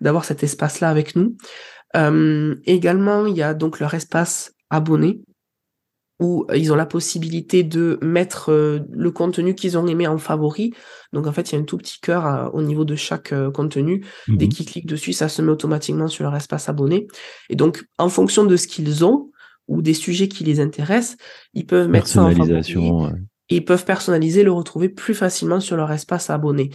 d'avoir 0.00 0.24
cet 0.24 0.42
espace-là 0.42 0.88
avec 0.88 1.14
nous. 1.14 1.36
Euh, 1.96 2.56
également, 2.64 3.26
il 3.26 3.36
y 3.36 3.42
a 3.42 3.54
donc 3.54 3.80
leur 3.80 3.94
espace 3.94 4.52
abonné, 4.70 5.20
où 6.20 6.46
ils 6.54 6.72
ont 6.72 6.76
la 6.76 6.86
possibilité 6.86 7.64
de 7.64 7.98
mettre 8.00 8.52
euh, 8.52 8.80
le 8.92 9.10
contenu 9.10 9.54
qu'ils 9.54 9.76
ont 9.76 9.86
aimé 9.86 10.06
en 10.06 10.18
favori. 10.18 10.72
Donc 11.12 11.26
en 11.26 11.32
fait, 11.32 11.50
il 11.50 11.54
y 11.56 11.58
a 11.58 11.60
un 11.60 11.64
tout 11.64 11.76
petit 11.76 11.98
cœur 12.00 12.24
à, 12.24 12.54
au 12.54 12.62
niveau 12.62 12.84
de 12.84 12.94
chaque 12.94 13.32
euh, 13.32 13.50
contenu. 13.50 14.04
Mhm. 14.28 14.36
Dès 14.36 14.48
qu'ils 14.48 14.66
cliquent 14.66 14.86
dessus, 14.86 15.12
ça 15.12 15.28
se 15.28 15.42
met 15.42 15.50
automatiquement 15.50 16.08
sur 16.08 16.24
leur 16.24 16.34
espace 16.36 16.68
abonné. 16.68 17.06
Et 17.50 17.56
donc, 17.56 17.84
en 17.98 18.08
fonction 18.08 18.44
de 18.44 18.56
ce 18.56 18.68
qu'ils 18.68 19.04
ont 19.04 19.30
ou 19.66 19.82
des 19.82 19.94
sujets 19.94 20.28
qui 20.28 20.44
les 20.44 20.60
intéressent, 20.60 21.16
ils 21.54 21.66
peuvent 21.66 21.88
mettre 21.88 22.06
ça 22.06 22.22
en 22.22 22.30
favori. 22.30 22.76
Ouais. 22.76 23.10
Et 23.50 23.56
ils 23.56 23.64
peuvent 23.64 23.84
personnaliser, 23.84 24.42
le 24.42 24.52
retrouver 24.52 24.88
plus 24.88 25.14
facilement 25.14 25.60
sur 25.60 25.76
leur 25.76 25.90
espace 25.90 26.30
abonné. 26.30 26.70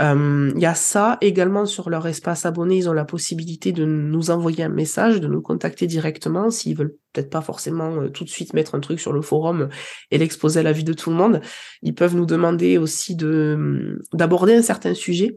Euh, 0.00 0.50
Il 0.54 0.60
y 0.60 0.66
a 0.66 0.74
ça 0.74 1.18
également 1.20 1.66
sur 1.66 1.90
leur 1.90 2.06
espace 2.06 2.46
abonné, 2.46 2.76
ils 2.78 2.88
ont 2.88 2.94
la 2.94 3.04
possibilité 3.04 3.72
de 3.72 3.84
nous 3.84 4.30
envoyer 4.30 4.64
un 4.64 4.70
message, 4.70 5.20
de 5.20 5.28
nous 5.28 5.42
contacter 5.42 5.86
directement 5.86 6.50
s'ils 6.50 6.74
veulent 6.76 6.96
peut-être 7.12 7.28
pas 7.28 7.42
forcément 7.42 8.00
euh, 8.00 8.08
tout 8.08 8.24
de 8.24 8.30
suite 8.30 8.54
mettre 8.54 8.74
un 8.74 8.80
truc 8.80 8.98
sur 9.00 9.12
le 9.12 9.20
forum 9.20 9.68
et 10.10 10.16
l'exposer 10.16 10.60
à 10.60 10.62
la 10.62 10.72
vue 10.72 10.82
de 10.82 10.94
tout 10.94 11.10
le 11.10 11.16
monde. 11.16 11.42
Ils 11.82 11.94
peuvent 11.94 12.16
nous 12.16 12.24
demander 12.24 12.78
aussi 12.78 13.16
de 13.16 14.00
d'aborder 14.14 14.54
un 14.54 14.62
certain 14.62 14.94
sujet, 14.94 15.36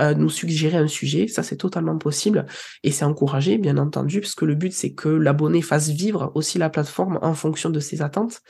euh, 0.00 0.14
nous 0.14 0.30
suggérer 0.30 0.76
un 0.76 0.86
sujet, 0.86 1.26
ça 1.26 1.42
c'est 1.42 1.56
totalement 1.56 1.98
possible 1.98 2.46
et 2.84 2.92
c'est 2.92 3.04
encouragé 3.04 3.58
bien 3.58 3.78
entendu 3.78 4.20
puisque 4.20 4.42
le 4.42 4.54
but 4.54 4.72
c'est 4.72 4.92
que 4.92 5.08
l'abonné 5.08 5.60
fasse 5.60 5.88
vivre 5.88 6.30
aussi 6.36 6.58
la 6.58 6.70
plateforme 6.70 7.18
en 7.20 7.34
fonction 7.34 7.70
de 7.70 7.80
ses 7.80 8.00
attentes. 8.00 8.42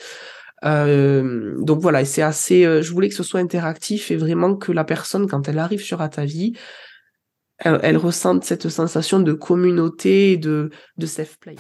Euh, 0.65 1.55
donc 1.63 1.81
voilà, 1.81 2.05
c'est 2.05 2.23
assez. 2.23 2.65
euh, 2.65 2.83
je 2.83 2.93
voulais 2.93 3.09
que 3.09 3.15
ce 3.15 3.23
soit 3.23 3.41
interactif 3.41 4.11
et 4.11 4.17
vraiment 4.17 4.57
que 4.57 4.73
la 4.73 4.85
personne, 4.85 5.29
quand 5.29 5.49
elle 5.49 5.59
arrive 5.59 5.81
sur 5.81 6.01
Atavi, 6.01 6.55
elle, 7.59 7.79
elle 7.83 7.97
ressente 7.97 8.45
cette 8.45 8.69
sensation 8.69 9.21
de 9.21 9.33
communauté 9.33 10.33
et 10.33 10.37
de, 10.37 10.71
de 10.97 11.07
safe 11.07 11.39
play. 11.39 11.57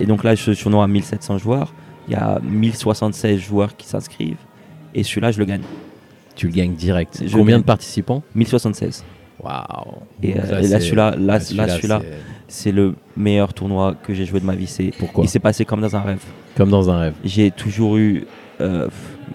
Et 0.00 0.06
donc 0.06 0.24
là, 0.24 0.36
ce 0.36 0.50
tournoi 0.50 0.84
à 0.84 0.88
1700 0.88 1.38
joueurs, 1.38 1.74
il 2.08 2.12
y 2.12 2.16
a 2.16 2.38
1076 2.42 3.38
joueurs 3.40 3.76
qui 3.76 3.86
s'inscrivent. 3.86 4.36
Et 4.94 5.02
celui-là, 5.02 5.30
je 5.32 5.38
le 5.38 5.44
gagne. 5.44 5.62
Tu 6.34 6.46
le 6.46 6.52
gagnes 6.52 6.74
direct. 6.74 7.22
Je 7.24 7.32
Combien 7.36 7.56
gagne. 7.56 7.62
de 7.62 7.66
participants? 7.66 8.22
1076. 8.34 9.04
Waouh. 9.42 10.02
Et, 10.22 10.38
euh, 10.38 10.60
et 10.60 10.68
là, 10.68 10.80
celui-là, 10.80 11.14
là, 11.18 11.40
celui-là, 11.40 12.00
c'est 12.48 12.72
le 12.72 12.94
meilleur 13.16 13.52
tournoi 13.54 13.94
que 14.02 14.14
j'ai 14.14 14.24
joué 14.24 14.40
de 14.40 14.44
ma 14.46 14.54
vie. 14.54 14.66
C'est, 14.66 14.92
Pourquoi 14.98 15.24
il 15.24 15.28
s'est 15.28 15.38
passé 15.40 15.64
comme 15.64 15.80
dans 15.80 15.94
un 15.96 16.00
rêve. 16.00 16.22
Comme 16.56 16.70
dans 16.70 16.88
un 16.90 16.98
rêve. 16.98 17.14
J'ai 17.24 17.50
toujours 17.50 17.96
eu 17.96 18.26
euh, 18.60 18.88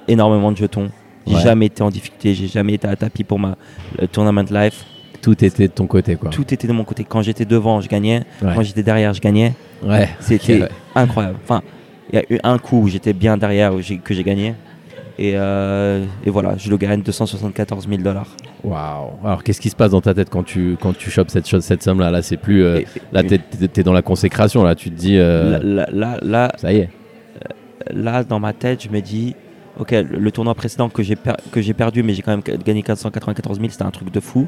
énormément 0.08 0.52
de 0.52 0.58
jetons. 0.58 0.89
J'ai 1.28 1.36
Ouais. 1.36 1.41
jamais 1.41 1.67
été 1.67 1.84
en 1.84 1.89
difficulté. 1.89 2.34
J'ai 2.34 2.47
jamais 2.47 2.74
été 2.74 2.88
à 2.88 2.95
tapis 2.95 3.24
pour 3.24 3.38
ma 3.39 3.56
le 4.00 4.08
tournament 4.08 4.45
life. 4.50 4.86
Tout 5.21 5.43
était 5.45 5.67
de 5.67 5.74
ton 5.74 5.86
côté, 5.86 6.15
quoi. 6.15 6.32
Tout 6.32 6.52
était 6.52 6.67
de 6.67 6.74
mon 6.74 6.84
côté. 6.84 7.04
Quand 7.08 7.21
j'étais 7.21 7.45
devant, 7.45 7.80
je 7.80 7.88
gagnais. 7.88 8.24
Ouais. 8.41 8.54
Quand 8.56 8.63
j'étais 8.63 8.82
derrière, 8.82 9.13
je 9.13 9.21
gagnais. 9.21 9.54
Ouais. 9.84 10.10
C'était 10.19 10.67
incroyable. 10.95 11.38
Enfin, 11.43 11.62
il 12.12 12.15
y 12.15 12.19
a 12.19 12.24
eu 12.34 12.39
un 12.43 12.58
coup 12.58 12.80
où 12.82 12.88
j'étais 12.88 13.13
bien 13.13 13.38
derrière, 13.38 13.76
où 13.76 13.80
que 14.04 14.13
j'ai 14.15 14.24
gagné. 14.24 14.56
Et, 15.19 15.34
euh, 15.36 16.04
et 16.26 16.32
voilà, 16.32 16.58
je 16.58 16.69
le 16.71 16.78
gagne 16.78 17.04
274 17.04 17.88
000 17.88 18.02
dollars. 18.02 18.36
Waouh. 18.63 19.10
Alors, 19.24 19.43
qu'est-ce 19.43 19.60
qui 19.62 19.69
se 19.69 19.76
passe 19.76 19.91
dans 19.91 20.02
ta 20.02 20.13
tête 20.13 20.30
quand 20.30 20.43
tu, 20.43 20.78
quand 20.80 20.95
tu 20.95 21.10
chopes 21.10 21.30
cette, 21.32 21.47
chose- 21.47 21.63
cette 21.63 21.82
somme-là? 21.82 22.12
Là, 22.12 22.21
c'est 22.21 22.38
plus. 22.38 22.63
euh, 22.63 22.80
Et- 22.80 22.88
là, 23.12 23.24
t'es, 23.24 23.39
t'es 23.39 23.82
dans 23.84 23.93
la 23.93 24.02
consécration. 24.04 24.63
Là, 24.63 24.76
tu 24.76 24.91
te 24.91 24.95
dis. 24.95 25.17
euh, 25.17 25.58
là, 25.58 25.60
là, 25.63 25.88
là, 25.91 26.19
là, 26.21 26.52
Ça 26.58 26.71
y 26.71 26.78
est. 26.78 26.89
là, 27.91 28.24
dans 28.24 28.39
ma 28.39 28.54
tête, 28.54 28.84
je 28.84 28.89
me 28.89 29.00
dis, 29.02 29.36
ok, 29.80 29.91
le, 29.91 30.04
le 30.19 30.32
tournoi 30.32 30.54
précédent 30.54 30.89
que 30.89 31.02
j'ai 31.02 31.15
per- 31.15 31.34
que 31.52 31.62
j'ai 31.62 31.74
perdu, 31.74 32.04
mais 32.04 32.13
j'ai 32.13 32.21
quand 32.21 32.32
même 32.32 32.41
ga- 32.45 32.58
gagné 32.58 32.84
494 32.84 33.58
000, 33.60 33.69
c'était 33.71 33.84
un 33.84 33.89
truc 33.91 34.12
de 34.12 34.19
fou. 34.19 34.47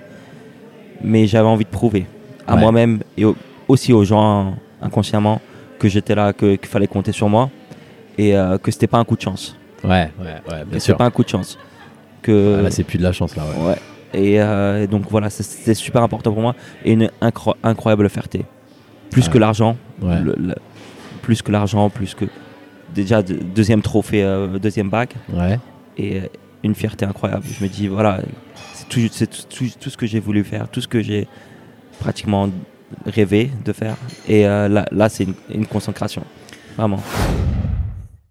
Mais 1.04 1.26
j'avais 1.28 1.48
envie 1.48 1.66
de 1.66 1.70
prouver 1.70 2.06
à 2.48 2.54
Ouais. 2.56 2.62
moi-même 2.62 3.00
et 3.18 3.26
au- 3.26 3.36
aussi 3.68 3.94
aux 3.94 4.04
gens 4.04 4.54
inconsciemment 4.82 5.42
que 5.80 5.88
j'étais 5.90 6.14
là, 6.16 6.34
que- 6.34 6.56
qu'il 6.56 6.68
fallait 6.70 6.88
compter 6.88 7.12
sur 7.12 7.30
moi 7.30 7.50
et 8.18 8.38
euh, 8.38 8.58
que 8.60 8.70
c'était 8.72 8.88
pas 8.88 9.00
un 9.00 9.04
coup 9.06 9.16
de 9.16 9.22
chance. 9.22 9.58
Ouais, 9.84 9.90
ouais, 9.90 10.26
ouais, 10.26 10.32
Que 10.46 10.50
bien 10.50 10.64
c'est 10.74 10.80
sûr. 10.80 10.98
pas 10.98 11.06
un 11.06 11.12
coup 11.12 11.24
de 11.24 11.30
chance. 11.30 11.58
Que 12.22 12.58
Ah, 12.60 12.62
là, 12.62 12.72
c'est 12.72 12.84
plus 12.86 12.98
de 13.00 13.04
la 13.04 13.12
chance, 13.12 13.36
là, 13.36 13.44
ouais. 13.44 13.70
Ouais. 13.70 13.76
Et, 14.14 14.42
euh, 14.42 14.84
et 14.84 14.88
donc 14.88 15.04
voilà, 15.10 15.30
c'est- 15.30 15.74
super 15.74 16.04
important 16.04 16.32
pour 16.32 16.42
moi 16.42 16.56
et 16.86 16.94
une 16.94 17.10
incro- 17.22 17.56
incroyable 17.64 18.08
fierté. 18.10 18.46
Plus 19.12 19.26
Ah. 19.28 19.32
que 19.32 19.38
l'argent, 19.38 19.78
Ouais. 20.02 20.20
le- 20.22 20.36
le- 20.38 20.56
plus 21.22 21.42
que 21.42 21.52
l'argent, 21.52 21.90
plus 21.90 22.14
que 22.14 22.26
déjà 22.94 23.22
de- 23.24 23.36
deuxième 23.36 23.82
trophée, 23.82 24.24
euh, 24.24 24.60
deuxième 24.60 24.90
bac 24.90 25.16
Ouais. 25.32 25.60
et 25.98 26.20
euh, 26.20 26.28
une 26.64 26.76
fierté 26.76 27.06
incroyable. 27.06 27.44
Je 27.58 27.64
me 27.64 27.70
dis 27.70 27.88
voilà, 27.88 28.22
c'est 28.74 28.88
tout, 28.90 29.00
c'est 29.12 29.28
tout, 29.28 29.44
tout- 29.50 29.78
tout 29.80 29.90
ce 29.90 29.98
que 29.98 30.06
j'ai 30.06 30.20
voulu 30.20 30.44
faire, 30.44 30.70
tout 30.70 30.82
ce 30.82 30.88
que 30.88 31.02
j'ai 31.02 31.28
pratiquement 32.00 32.50
rêvé 33.06 33.50
de 33.66 33.74
faire. 33.74 33.96
Et 34.28 34.46
euh, 34.48 34.68
là, 34.70 34.86
là 34.92 35.10
c'est 35.10 35.24
une, 35.24 35.34
une 35.54 35.66
consécration, 35.66 36.24
vraiment. 36.78 37.00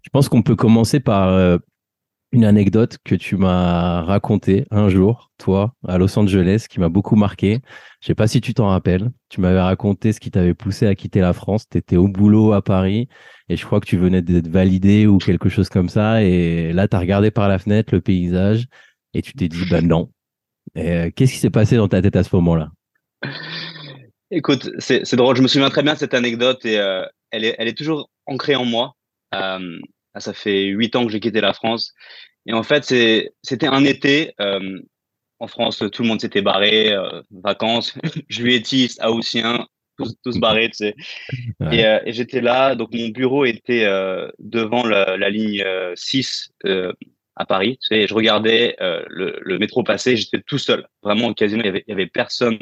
Je 0.01 0.09
pense 0.11 0.29
qu'on 0.29 0.41
peut 0.41 0.55
commencer 0.55 0.99
par 0.99 1.29
euh, 1.29 1.57
une 2.33 2.45
anecdote 2.45 2.97
que 3.05 3.13
tu 3.13 3.37
m'as 3.37 4.01
racontée 4.01 4.65
un 4.71 4.89
jour, 4.89 5.31
toi, 5.37 5.75
à 5.87 5.99
Los 5.99 6.17
Angeles, 6.17 6.65
qui 6.67 6.79
m'a 6.79 6.89
beaucoup 6.89 7.15
marqué. 7.15 7.59
Je 8.01 8.07
sais 8.07 8.15
pas 8.15 8.27
si 8.27 8.41
tu 8.41 8.55
t'en 8.55 8.69
rappelles. 8.69 9.11
Tu 9.29 9.39
m'avais 9.39 9.61
raconté 9.61 10.11
ce 10.11 10.19
qui 10.19 10.31
t'avait 10.31 10.55
poussé 10.55 10.87
à 10.87 10.95
quitter 10.95 11.19
la 11.19 11.33
France. 11.33 11.69
Tu 11.69 11.77
étais 11.77 11.95
au 11.95 12.07
boulot 12.07 12.53
à 12.53 12.63
Paris 12.63 13.07
et 13.49 13.55
je 13.55 13.63
crois 13.63 13.79
que 13.79 13.85
tu 13.85 13.97
venais 13.97 14.23
d'être 14.23 14.47
validé 14.47 15.05
ou 15.05 15.19
quelque 15.19 15.47
chose 15.47 15.69
comme 15.69 15.89
ça. 15.89 16.23
Et 16.23 16.73
là, 16.73 16.87
tu 16.87 16.95
as 16.95 16.99
regardé 16.99 17.29
par 17.29 17.47
la 17.47 17.59
fenêtre 17.59 17.93
le 17.93 18.01
paysage 18.01 18.65
et 19.13 19.21
tu 19.21 19.33
t'es 19.33 19.47
dit, 19.47 19.65
ben 19.69 19.87
non. 19.87 20.09
Euh, 20.75 21.11
Qu'est-ce 21.15 21.33
qui 21.33 21.39
s'est 21.39 21.51
passé 21.51 21.77
dans 21.77 21.87
ta 21.87 22.01
tête 22.01 22.15
à 22.15 22.23
ce 22.23 22.35
moment-là? 22.35 22.71
Écoute, 24.31 24.71
c'est 24.79 25.15
drôle, 25.15 25.37
je 25.37 25.43
me 25.43 25.47
souviens 25.47 25.69
très 25.69 25.83
bien 25.83 25.93
de 25.93 25.99
cette 25.99 26.15
anecdote 26.15 26.65
et 26.65 26.79
euh, 26.79 27.05
elle, 27.29 27.45
est, 27.45 27.55
elle 27.59 27.67
est 27.67 27.77
toujours 27.77 28.09
ancrée 28.25 28.55
en 28.55 28.65
moi. 28.65 28.95
Euh, 29.35 29.77
là, 30.13 30.21
ça 30.21 30.33
fait 30.33 30.65
huit 30.65 30.95
ans 30.95 31.05
que 31.05 31.11
j'ai 31.11 31.19
quitté 31.19 31.41
la 31.41 31.53
France. 31.53 31.93
Et 32.45 32.53
en 32.53 32.63
fait, 32.63 32.83
c'était 32.83 33.67
un 33.67 33.83
été. 33.85 34.33
euh, 34.39 34.79
en 35.39 35.47
France, 35.47 35.83
tout 35.91 36.03
le 36.03 36.07
monde 36.07 36.21
s'était 36.21 36.41
barré, 36.41 36.93
euh, 36.93 37.21
vacances, 37.31 37.95
juilletistes, 38.29 39.01
haussiens, 39.03 39.67
tous, 39.97 40.15
tous 40.23 40.39
barrés, 40.39 40.69
tu 40.69 40.77
sais. 40.77 40.95
Ouais. 41.59 41.77
Et, 41.77 41.85
euh, 41.85 41.99
et 42.05 42.13
j'étais 42.13 42.39
là, 42.39 42.75
donc 42.75 42.93
mon 42.93 43.09
bureau 43.09 43.43
était 43.43 43.83
euh, 43.83 44.31
devant 44.39 44.85
la, 44.85 45.17
la 45.17 45.29
ligne 45.29 45.61
euh, 45.61 45.91
6 45.95 46.51
euh, 46.65 46.93
à 47.35 47.45
Paris, 47.45 47.77
tu 47.81 47.87
sais, 47.87 48.01
et 48.03 48.07
je 48.07 48.13
regardais 48.13 48.77
euh, 48.79 49.03
le, 49.09 49.37
le 49.41 49.59
métro 49.59 49.83
passer, 49.83 50.15
j'étais 50.15 50.41
tout 50.41 50.59
seul. 50.59 50.87
Vraiment, 51.01 51.33
quasiment, 51.33 51.63
il 51.63 51.65
y 51.65 51.69
avait, 51.69 51.83
avait 51.89 52.07
personne. 52.07 52.57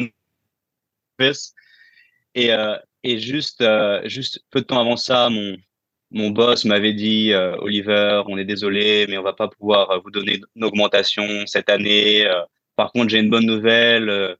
Et, 2.33 2.51
euh, 2.51 2.75
et 3.03 3.19
juste, 3.19 3.61
euh, 3.61 4.01
juste 4.05 4.43
peu 4.49 4.61
de 4.61 4.65
temps 4.65 4.79
avant 4.79 4.97
ça, 4.97 5.29
mon, 5.29 5.55
mon 6.11 6.29
boss 6.31 6.65
m'avait 6.65 6.93
dit, 6.93 7.33
euh, 7.33 7.55
Oliver, 7.59 8.23
on 8.27 8.37
est 8.37 8.45
désolé, 8.45 9.05
mais 9.09 9.17
on 9.17 9.23
va 9.23 9.33
pas 9.33 9.47
pouvoir 9.47 9.91
euh, 9.91 9.99
vous 10.03 10.11
donner 10.11 10.39
une 10.55 10.63
augmentation 10.63 11.23
cette 11.47 11.69
année. 11.69 12.25
Euh, 12.27 12.41
par 12.75 12.91
contre, 12.91 13.09
j'ai 13.09 13.19
une 13.19 13.29
bonne 13.29 13.45
nouvelle. 13.45 14.09
euh, 14.09 14.35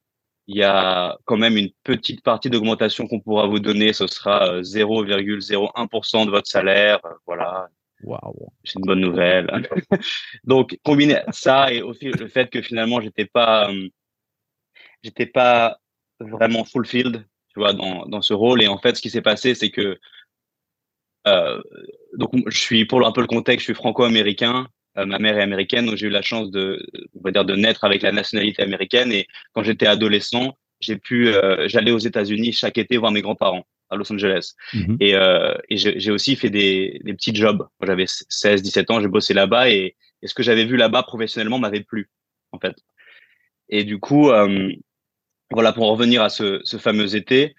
il 0.48 0.58
y 0.58 0.64
a 0.64 1.18
quand 1.26 1.38
même 1.38 1.56
une 1.56 1.70
petite 1.84 2.24
partie 2.24 2.50
d'augmentation 2.50 3.08
qu'on 3.08 3.20
pourra 3.22 3.48
vous 3.48 3.60
donner. 3.60 3.94
Ce 3.94 4.08
sera 4.08 4.56
euh, 4.56 4.62
0,01% 4.64 6.26
de 6.26 6.32
votre 6.32 6.50
salaire. 6.50 7.00
Voilà. 7.26 7.70
Waouh. 8.04 8.50
C'est 8.66 8.80
une 8.80 8.86
bonne 8.86 9.00
nouvelle. 9.00 9.48
Donc, 10.44 10.78
combiner 10.84 11.22
ça 11.32 11.72
et 11.72 11.82
aussi 11.82 12.06
le 12.06 12.28
fait 12.28 12.50
que 12.50 12.62
finalement, 12.62 13.00
j'étais 13.00 13.26
pas, 13.26 13.72
euh, 13.72 13.88
j'étais 15.04 15.26
pas 15.28 15.78
vraiment 16.20 16.66
fulfilled, 16.66 17.26
tu 17.54 17.60
vois, 17.60 17.74
dans, 17.74 18.06
dans 18.08 18.22
ce 18.22 18.34
rôle. 18.34 18.62
Et 18.62 18.68
en 18.68 18.78
fait, 18.78 18.96
ce 18.96 19.02
qui 19.02 19.10
s'est 19.10 19.22
passé, 19.22 19.56
c'est 19.56 19.70
que, 19.70 20.00
donc, 21.26 22.32
je 22.48 22.58
suis, 22.58 22.86
pour 22.86 23.06
un 23.06 23.12
peu 23.12 23.22
le 23.22 23.28
contexte, 23.28 23.62
je 23.62 23.74
suis 23.74 23.76
franco-américain. 23.76 24.68
Euh, 24.98 25.06
ma 25.06 25.20
mère 25.20 25.38
est 25.38 25.42
américaine, 25.42 25.86
donc 25.86 25.96
j'ai 25.96 26.08
eu 26.08 26.12
la 26.12 26.22
chance 26.22 26.52
de, 26.52 26.86
on 27.16 27.22
va 27.24 27.32
dire, 27.32 27.46
de 27.46 27.56
naître 27.56 27.86
avec 27.86 28.02
la 28.02 28.12
nationalité 28.12 28.62
américaine. 28.62 29.12
Et 29.12 29.28
quand 29.54 29.64
j'étais 29.64 29.88
adolescent, 29.88 30.58
j'ai 30.82 30.98
pu, 30.98 31.30
euh, 31.30 31.68
j'allais 31.70 31.92
aux 31.92 32.00
États-Unis 32.00 32.52
chaque 32.52 32.78
été 32.78 32.98
voir 32.98 33.12
mes 33.12 33.22
grands-parents 33.22 33.66
à 33.90 33.96
Los 33.96 34.12
Angeles. 34.12 34.54
Mhm. 34.74 34.98
Et, 35.00 35.16
euh, 35.16 35.54
et 35.70 35.78
j'ai 35.78 36.00
j'ai 36.00 36.12
aussi 36.12 36.36
fait 36.36 36.50
des, 36.50 37.00
des 37.04 37.14
petits 37.14 37.34
jobs. 37.34 37.66
Quand 37.80 37.88
j'avais 37.88 38.06
16, 38.08 38.62
17 38.62 38.92
ans, 38.92 39.02
j'ai 39.02 39.08
bossé 39.08 39.34
là-bas 39.34 39.70
et, 39.70 39.96
et 40.22 40.28
ce 40.28 40.34
que 40.34 40.44
j'avais 40.44 40.66
vu 40.66 40.76
là-bas 40.76 41.04
professionnellement 41.04 41.60
m'avait 41.60 41.84
plu, 41.84 42.10
en 42.52 42.60
fait. 42.60 42.76
Et 43.70 43.84
du 43.84 44.00
coup, 44.00 44.30
euh, 44.30 44.70
voilà, 45.52 45.72
pour 45.72 45.86
en 45.86 45.92
revenir 45.92 46.22
à 46.22 46.30
ce, 46.30 46.60
ce 46.64 46.78
fameux 46.78 47.16
été, 47.16 47.56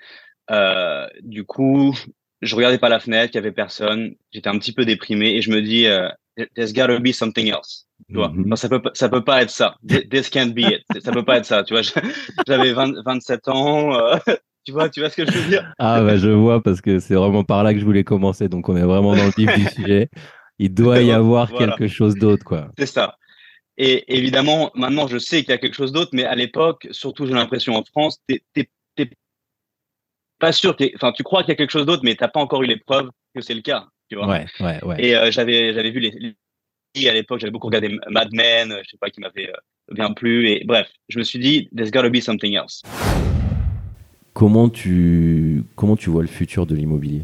euh, 0.51 1.07
du 1.23 1.45
coup, 1.45 1.95
je 2.43 2.55
regardais 2.57 2.79
pas 2.79 2.89
la 2.89 3.01
fenêtre, 3.01 3.31
il 3.35 3.37
y 3.37 3.39
avait 3.39 3.53
personne, 3.53 4.15
j'étais 4.33 4.49
un 4.49 4.59
petit 4.59 4.73
peu 4.73 4.85
déprimé 4.85 5.31
et 5.37 5.43
je 5.43 5.51
me 5.51 5.63
dis, 5.63 5.87
euh, 5.87 6.09
there's 6.55 6.73
gotta 6.73 6.99
be 6.99 7.13
something 7.13 7.49
else. 7.49 7.87
Tu 8.09 8.17
vois, 8.17 8.31
Mhm. 8.31 8.57
Ça 8.57 8.69
peut 8.69 8.83
ça 8.95 9.09
peut 9.09 9.23
pas 9.25 9.43
être 9.43 9.51
ça. 9.51 9.77
Th- 9.89 10.09
This 10.09 10.29
can't 10.29 10.53
be 10.55 10.61
it. 10.75 10.83
Ça 11.03 11.13
peut 11.13 11.25
pas 11.25 11.39
être 11.39 11.47
ça. 11.47 11.63
Tu 11.63 11.73
vois, 11.73 11.83
j'avais 12.47 12.73
20 12.73 12.93
27 13.05 13.49
ans. 13.49 13.95
euh, 13.95 14.17
tu 14.65 14.73
vois, 14.73 14.89
tu 14.91 15.01
vois 15.01 15.09
ce 15.11 15.17
que 15.17 15.25
je 15.25 15.39
veux 15.39 15.49
dire? 15.49 15.73
Ah 15.79 16.01
bah 16.03 16.17
je 16.17 16.29
vois 16.29 16.63
parce 16.63 16.81
que 16.81 16.99
c'est 16.99 17.15
vraiment 17.15 17.45
par 17.45 17.63
là 17.63 17.73
que 17.73 17.81
je 17.81 17.85
voulais 17.85 18.05
commencer, 18.05 18.49
donc 18.49 18.69
on 18.69 18.77
est 18.77 18.83
vraiment 18.83 19.15
dans 19.15 19.25
le 19.27 19.33
vif 19.37 19.55
du 19.57 19.67
sujet. 19.75 20.09
Il 20.59 20.75
doit 20.75 21.01
y 21.01 21.13
avoir 21.13 21.49
Voilà. 21.49 21.77
quelque 21.77 21.89
chose 21.89 22.17
d'autre, 22.17 22.45
quoi. 22.45 22.69
C'est 22.79 22.87
ça. 22.87 23.17
Et 23.79 24.05
évidemment, 24.15 24.71
maintenant, 24.75 25.07
je 25.09 25.19
sais 25.19 25.41
qu'il 25.41 25.51
y 25.51 25.55
a 25.55 25.59
quelque 25.59 25.75
chose 25.75 25.93
d'autre, 25.93 26.11
mais 26.13 26.25
à 26.25 26.35
l'époque, 26.35 26.89
surtout, 26.91 27.27
j'ai 27.27 27.33
l'impression 27.33 27.75
en 27.75 27.85
France, 27.85 28.19
t'es 28.29 28.43
pas 30.43 30.51
sûr. 30.53 30.77
Enfin, 30.97 31.13
tu 31.13 31.23
crois 31.23 31.43
qu'il 31.45 31.51
y 31.51 31.53
a 31.53 31.57
quelque 31.57 31.71
chose 31.71 31.87
d'autre, 31.87 32.03
mais 32.05 32.17
t'as 32.17 32.27
pas 32.27 32.41
encore 32.41 32.65
eu 32.65 32.67
les 32.67 32.77
preuves 32.77 33.09
que 33.33 33.41
c'est 33.41 33.55
le 33.55 33.63
cas. 33.63 33.87
Tu 34.11 34.17
vois. 34.17 34.27
Ouais, 34.27 34.45
ouais, 34.59 34.85
ouais. 34.85 34.97
Et 34.99 35.15
euh, 35.17 35.31
j'avais 35.31 35.73
j'avais 35.73 35.93
vu 35.93 36.01
les, 36.01 36.11
les- 36.95 37.09
à 37.09 37.15
l'époque, 37.15 37.39
j'avais 37.41 37.53
beaucoup 37.53 37.69
regardé 37.69 37.97
Mad 38.11 38.29
Men, 38.33 38.77
je 38.83 38.91
sais 38.91 38.99
pas 39.01 39.09
qui 39.09 39.21
m'avait 39.21 39.49
euh, 39.51 39.95
bien 39.95 40.13
plu. 40.13 40.49
Et 40.51 40.65
bref, 40.65 40.89
je 41.09 41.19
me 41.21 41.25
suis 41.25 41.39
dit, 41.39 41.69
there's 41.75 41.93
gotta 41.93 42.11
be 42.11 42.21
something 42.21 42.55
else. 42.57 42.83
Comment 44.35 44.69
tu 44.69 45.63
comment 45.77 45.95
tu 45.97 46.11
vois 46.11 46.23
le 46.23 46.29
futur 46.29 46.67
de 46.67 46.75
l'immobilier? 46.75 47.23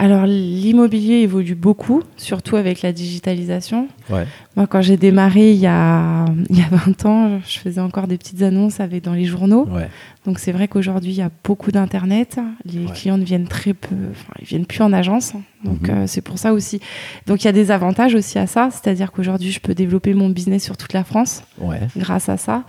Alors 0.00 0.26
l'immobilier 0.26 1.14
évolue 1.16 1.56
beaucoup, 1.56 2.04
surtout 2.16 2.54
avec 2.54 2.82
la 2.82 2.92
digitalisation. 2.92 3.88
Ouais. 4.10 4.26
Moi, 4.56 4.68
quand 4.68 4.80
j'ai 4.80 4.96
démarré 4.96 5.50
il 5.50 5.58
y, 5.58 5.66
a, 5.66 6.24
il 6.50 6.56
y 6.56 6.62
a 6.62 6.68
20 6.70 7.04
ans, 7.06 7.40
je 7.44 7.58
faisais 7.58 7.80
encore 7.80 8.06
des 8.06 8.16
petites 8.16 8.42
annonces 8.42 8.78
avec, 8.78 9.02
dans 9.02 9.14
les 9.14 9.24
journaux. 9.24 9.66
Ouais. 9.68 9.88
Donc 10.24 10.38
c'est 10.38 10.52
vrai 10.52 10.68
qu'aujourd'hui, 10.68 11.10
il 11.10 11.16
y 11.16 11.22
a 11.22 11.30
beaucoup 11.42 11.72
d'Internet. 11.72 12.38
Les 12.64 12.86
Ouais. 12.86 12.92
clients 12.94 13.18
ne 13.18 13.24
viennent 13.24 13.48
très 13.48 13.74
peu, 13.74 13.96
enfin, 14.12 14.34
ils 14.40 14.46
viennent 14.46 14.66
plus 14.66 14.82
en 14.82 14.92
agence. 14.92 15.32
Donc 15.64 15.88
Mhm. 15.88 15.90
euh, 15.90 16.06
c'est 16.06 16.20
pour 16.22 16.38
ça 16.38 16.52
aussi. 16.52 16.78
Donc 17.26 17.42
il 17.42 17.46
y 17.46 17.48
a 17.48 17.52
des 17.52 17.72
avantages 17.72 18.14
aussi 18.14 18.38
à 18.38 18.46
ça. 18.46 18.68
C'est-à-dire 18.70 19.10
qu'aujourd'hui, 19.10 19.50
je 19.50 19.58
peux 19.58 19.74
développer 19.74 20.14
mon 20.14 20.28
business 20.30 20.62
sur 20.62 20.76
toute 20.76 20.92
la 20.92 21.02
France 21.02 21.42
grâce 21.96 22.28
à 22.28 22.36
ça. 22.36 22.62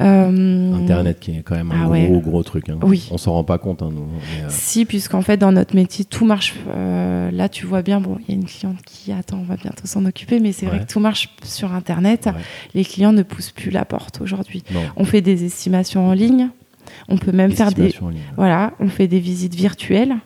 Euh, 0.00 0.74
Internet 0.74 1.18
qui 1.20 1.32
est 1.38 1.42
quand 1.42 1.56
même 1.56 1.72
un 1.72 1.80
Ah 1.80 1.84
gros 1.84 1.92
ouais. 1.92 2.20
gros 2.22 2.42
truc. 2.42 2.68
hein. 2.68 2.78
Oui. 2.82 3.08
On 3.10 3.18
s'en 3.18 3.32
rend 3.32 3.44
pas 3.44 3.58
compte, 3.58 3.82
hein, 3.82 3.90
nous. 3.92 4.06
mais, 4.06 4.44
euh, 4.44 4.46
Si, 4.48 4.84
puisqu'en 4.84 5.22
fait, 5.22 5.36
dans 5.36 5.52
notre 5.52 5.74
métier, 5.74 6.04
tout 6.04 6.24
marche. 6.24 6.54
euh, 6.68 7.30
là, 7.32 7.48
tu 7.48 7.66
vois 7.66 7.82
bien, 7.82 8.00
bon, 8.00 8.16
il 8.20 8.34
y 8.34 8.38
a 8.38 8.40
une 8.40 8.46
cliente 8.46 8.78
qui 8.84 9.12
attend, 9.12 9.38
on 9.38 9.44
va 9.44 9.56
bientôt 9.56 9.86
s'en 9.86 10.04
occuper, 10.04 10.38
mais 10.40 10.52
c'est 10.52 10.66
vrai 10.66 10.80
que 10.80 10.86
tout 10.92 11.00
marche 11.00 11.30
sur 11.42 11.72
Internet. 11.74 12.26
Ouais. 12.26 12.32
Les 12.74 12.84
clients 12.84 13.12
ne 13.12 13.22
poussent 13.22 13.50
plus 13.50 13.70
la 13.70 13.84
porte 13.84 14.20
aujourd'hui. 14.20 14.62
On 14.96 15.04
fait 15.04 15.20
des 15.20 15.44
estimations 15.44 16.06
en 16.08 16.12
ligne. 16.12 16.48
On 17.08 17.18
peut 17.18 17.32
même 17.32 17.52
faire 17.52 17.72
des. 17.72 17.94
Voilà, 18.36 18.72
on 18.80 18.88
fait 18.88 19.08
des 19.08 19.20
visites 19.20 19.54
virtuelles. 19.54 20.16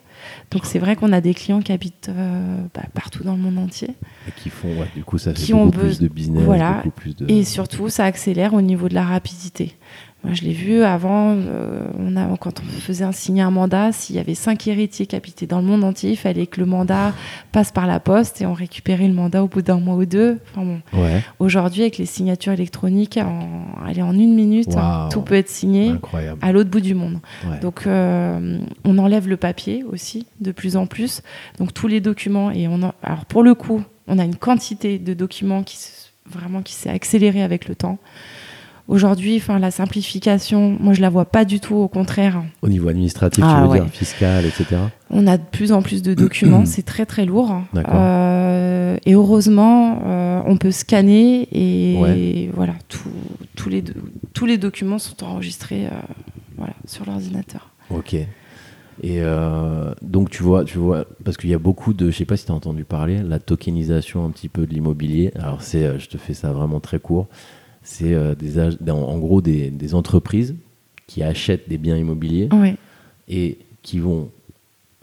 Donc, 0.52 0.66
c'est 0.66 0.78
vrai 0.78 0.96
qu'on 0.96 1.12
a 1.12 1.20
des 1.20 1.32
clients 1.32 1.60
qui 1.60 1.72
habitent 1.72 2.10
euh, 2.10 2.56
bah, 2.74 2.82
partout 2.94 3.24
dans 3.24 3.32
le 3.32 3.38
monde 3.38 3.58
entier. 3.58 3.88
Et 4.28 4.32
qui 4.36 4.50
font, 4.50 4.68
ouais, 4.68 4.88
du 4.94 5.02
coup, 5.02 5.16
ça 5.16 5.34
fait 5.34 5.40
Qui 5.42 5.54
ont 5.54 5.66
beaucoup 5.66 5.78
plus 5.78 5.98
de 5.98 6.08
business, 6.08 6.42
voilà. 6.44 6.74
beaucoup 6.74 6.90
plus 6.90 7.16
de. 7.16 7.26
Et 7.30 7.44
surtout, 7.44 7.88
ça 7.88 8.04
accélère 8.04 8.52
au 8.52 8.60
niveau 8.60 8.88
de 8.88 8.94
la 8.94 9.04
rapidité. 9.04 9.74
Moi, 10.24 10.34
je 10.34 10.42
l'ai 10.42 10.52
vu 10.52 10.82
avant, 10.84 11.34
euh, 11.36 11.84
on 11.98 12.16
a, 12.16 12.36
quand 12.38 12.60
on 12.60 12.80
faisait 12.80 13.04
un, 13.04 13.10
signer 13.10 13.42
un 13.42 13.50
mandat, 13.50 13.90
s'il 13.90 14.14
y 14.14 14.18
avait 14.20 14.36
cinq 14.36 14.68
héritiers 14.68 15.06
qui 15.06 15.16
habitaient 15.16 15.46
dans 15.48 15.58
le 15.58 15.64
monde 15.66 15.82
entier, 15.82 16.10
il 16.12 16.16
fallait 16.16 16.46
que 16.46 16.60
le 16.60 16.66
mandat 16.66 17.12
passe 17.50 17.72
par 17.72 17.88
la 17.88 17.98
poste 17.98 18.40
et 18.40 18.46
on 18.46 18.52
récupérait 18.54 19.08
le 19.08 19.14
mandat 19.14 19.42
au 19.42 19.48
bout 19.48 19.62
d'un 19.62 19.80
mois 19.80 19.96
ou 19.96 20.04
deux. 20.06 20.38
Enfin 20.54 20.64
bon, 20.64 20.80
Ouais, 21.02 21.22
aujourd'hui, 21.40 21.82
avec 21.82 21.98
les 21.98 22.06
signatures 22.06 22.52
électroniques, 22.52 23.16
en, 23.18 23.66
allez, 23.84 24.02
en 24.02 24.12
une 24.14 24.34
minute, 24.34 24.68
tout 25.10 25.22
peut 25.22 25.34
être 25.34 25.48
signé 25.48 25.88
incroyable. 25.90 26.38
à 26.40 26.52
l'autre 26.52 26.70
bout 26.70 26.80
du 26.80 26.94
monde. 26.94 27.18
Ouais. 27.48 27.58
Donc, 27.60 27.86
euh, 27.88 28.58
on 28.84 28.98
enlève 28.98 29.28
le 29.28 29.36
papier 29.36 29.82
aussi, 29.90 30.26
de 30.40 30.52
plus 30.52 30.76
en 30.76 30.86
plus. 30.86 31.22
Donc, 31.58 31.74
tous 31.74 31.88
les 31.88 32.00
documents, 32.00 32.52
et 32.52 32.68
on 32.68 32.80
en- 32.82 32.94
alors 33.02 33.24
pour 33.24 33.42
le 33.42 33.54
coup, 33.54 33.82
on 34.06 34.18
a 34.20 34.24
une 34.24 34.36
quantité 34.36 34.98
de 35.00 35.14
documents 35.14 35.62
qui 35.64 35.78
vraiment 36.26 36.62
qui 36.62 36.74
s'est 36.74 36.88
accélérée 36.90 37.42
avec 37.42 37.66
le 37.68 37.74
temps. 37.74 37.98
Aujourd'hui, 38.96 39.36
enfin, 39.38 39.58
la 39.58 39.70
simplification, 39.70 40.76
moi, 40.78 40.92
je 40.92 41.00
la 41.00 41.08
vois 41.08 41.24
pas 41.24 41.46
du 41.46 41.60
tout. 41.60 41.76
Au 41.76 41.88
contraire, 41.88 42.42
Au 42.60 42.68
niveau 42.68 42.88
administratif, 42.90 43.42
Ah, 43.46 43.54
tu 43.56 43.62
veux 43.62 43.68
ouais. 43.72 43.80
dire, 43.80 43.88
fiscal, 43.90 44.44
etc. 44.44 44.66
on 45.08 45.26
a 45.26 45.38
de 45.38 45.42
plus 45.50 45.72
en 45.72 45.80
plus 45.80 46.02
de 46.02 46.12
documents. 46.12 46.66
c'est 46.66 46.82
très 46.84 47.06
très 47.06 47.24
lourd. 47.24 47.62
Euh, 47.74 48.98
et 49.06 49.14
heureusement, 49.14 50.02
euh, 50.04 50.42
on 50.44 50.58
peut 50.58 50.70
scanner 50.72 51.48
et 51.52 51.98
Ouais. 52.02 52.50
voilà, 52.54 52.74
tout- 52.90 53.08
tous 53.56 53.70
les 53.70 53.80
do- 53.80 53.94
tous 54.34 54.44
les 54.44 54.58
documents 54.58 54.98
sont 54.98 55.24
enregistrés, 55.24 55.86
euh, 55.86 55.90
voilà, 56.58 56.74
sur 56.86 57.06
l'ordinateur. 57.06 57.70
Ok. 57.88 58.12
Et 58.12 58.26
euh, 59.22 59.94
donc 60.02 60.28
tu 60.28 60.42
vois, 60.42 60.64
tu 60.64 60.76
vois, 60.76 61.06
parce 61.24 61.38
qu'il 61.38 61.48
y 61.48 61.54
a 61.54 61.58
beaucoup 61.58 61.94
de, 61.94 62.10
je 62.10 62.16
sais 62.18 62.26
pas 62.26 62.36
si 62.36 62.44
tu 62.44 62.52
as 62.52 62.54
entendu 62.54 62.84
parler, 62.84 63.22
la 63.22 63.38
tokenisation 63.38 64.26
un 64.26 64.30
petit 64.30 64.50
peu 64.50 64.66
de 64.66 64.74
l'immobilier. 64.74 65.32
Alors 65.34 65.62
c'est, 65.62 65.98
je 65.98 66.08
te 66.10 66.18
fais 66.18 66.34
ça 66.34 66.52
vraiment 66.52 66.78
très 66.78 66.98
court. 66.98 67.26
C'est 67.82 68.14
euh, 68.14 68.34
en, 68.88 69.18
gros 69.18 69.40
des, 69.42 69.70
des 69.70 69.94
entreprises 69.94 70.54
qui 71.06 71.22
achètent 71.22 71.68
des 71.68 71.78
biens 71.78 71.96
immobiliers 71.96 72.48
Ouais. 72.52 72.76
et 73.28 73.58
qui 73.82 73.98
vont, 73.98 74.30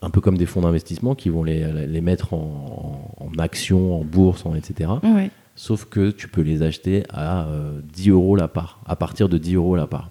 un 0.02 0.10
peu 0.10 0.22
comme 0.22 0.38
des 0.38 0.46
fonds 0.46 0.62
d'investissement, 0.62 1.14
qui 1.16 1.30
vont 1.30 1.44
les, 1.44 1.88
les 1.88 2.02
mettre 2.02 2.34
en, 2.34 3.12
en, 3.20 3.26
en 3.26 3.38
actions, 3.40 4.00
en 4.00 4.04
bourse, 4.04 4.46
en 4.46 4.56
etc. 4.56 4.90
Ouais. 5.04 5.30
Sauf 5.56 5.86
que 5.86 6.10
tu 6.12 6.30
peux 6.30 6.42
les 6.42 6.62
acheter 6.62 7.04
à 7.10 7.46
euh, 7.48 7.82
10 7.94 8.10
euros 8.12 8.36
la 8.38 8.48
part, 8.48 8.80
à 8.86 8.96
partir 8.96 9.28
de 9.28 9.38
10 9.38 9.56
euros 9.56 9.76
la 9.76 9.88
part. 9.88 10.10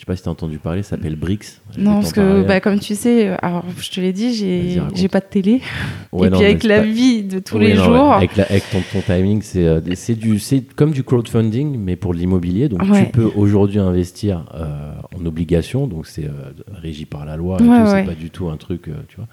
Je 0.00 0.06
sais 0.06 0.06
pas 0.06 0.16
si 0.16 0.22
tu 0.22 0.30
as 0.30 0.32
entendu 0.32 0.56
parler, 0.56 0.82
ça 0.82 0.96
s'appelle 0.96 1.14
vais 1.76 1.82
Non, 1.82 2.00
parce 2.00 2.14
que 2.14 2.42
bah, 2.46 2.58
comme 2.60 2.80
tu 2.80 2.94
sais, 2.94 3.36
alors 3.42 3.66
je 3.78 3.90
te 3.90 4.00
l'ai 4.00 4.14
dit, 4.14 4.32
j'ai 4.94 5.08
pas 5.08 5.20
de 5.20 5.26
télé. 5.26 5.60
Ouais, 6.12 6.26
et 6.26 6.30
non, 6.30 6.38
puis 6.38 6.46
avec 6.46 6.64
la 6.64 6.78
pas- 6.78 6.86
vie 6.86 7.22
de 7.22 7.38
tous 7.38 7.58
Oui, 7.58 7.66
les 7.66 7.74
non, 7.74 7.84
jours. 7.84 8.08
ouais. 8.08 8.14
Avec, 8.14 8.34
la- 8.36 8.44
avec 8.46 8.64
ton, 8.70 8.78
ton 8.92 9.00
timing, 9.02 9.42
c'est 9.42 9.64
euh, 9.66 9.80
c'est 9.94 10.14
du, 10.16 10.38
c'est 10.40 10.62
comme 10.74 10.90
du 10.92 11.04
crowdfunding, 11.04 11.78
mais 11.78 11.94
pour 11.96 12.14
l'immobilier. 12.14 12.68
Donc 12.70 12.82
Ouais. 12.82 13.04
tu 13.04 13.12
peux 13.12 13.30
aujourd'hui 13.36 13.78
investir 13.78 14.46
euh, 14.54 14.92
en 15.16 15.24
obligation, 15.26 15.86
donc 15.86 16.06
c'est 16.06 16.24
euh, 16.24 16.30
régi 16.72 17.04
par 17.04 17.26
la 17.26 17.36
loi. 17.36 17.58
C'est 17.58 18.04
pas 18.06 18.14
du 18.18 18.30
tout 18.30 18.48
un 18.48 18.56
truc, 18.56 18.88
euh, 18.88 18.94
tu 19.08 19.16
vois. 19.16 19.26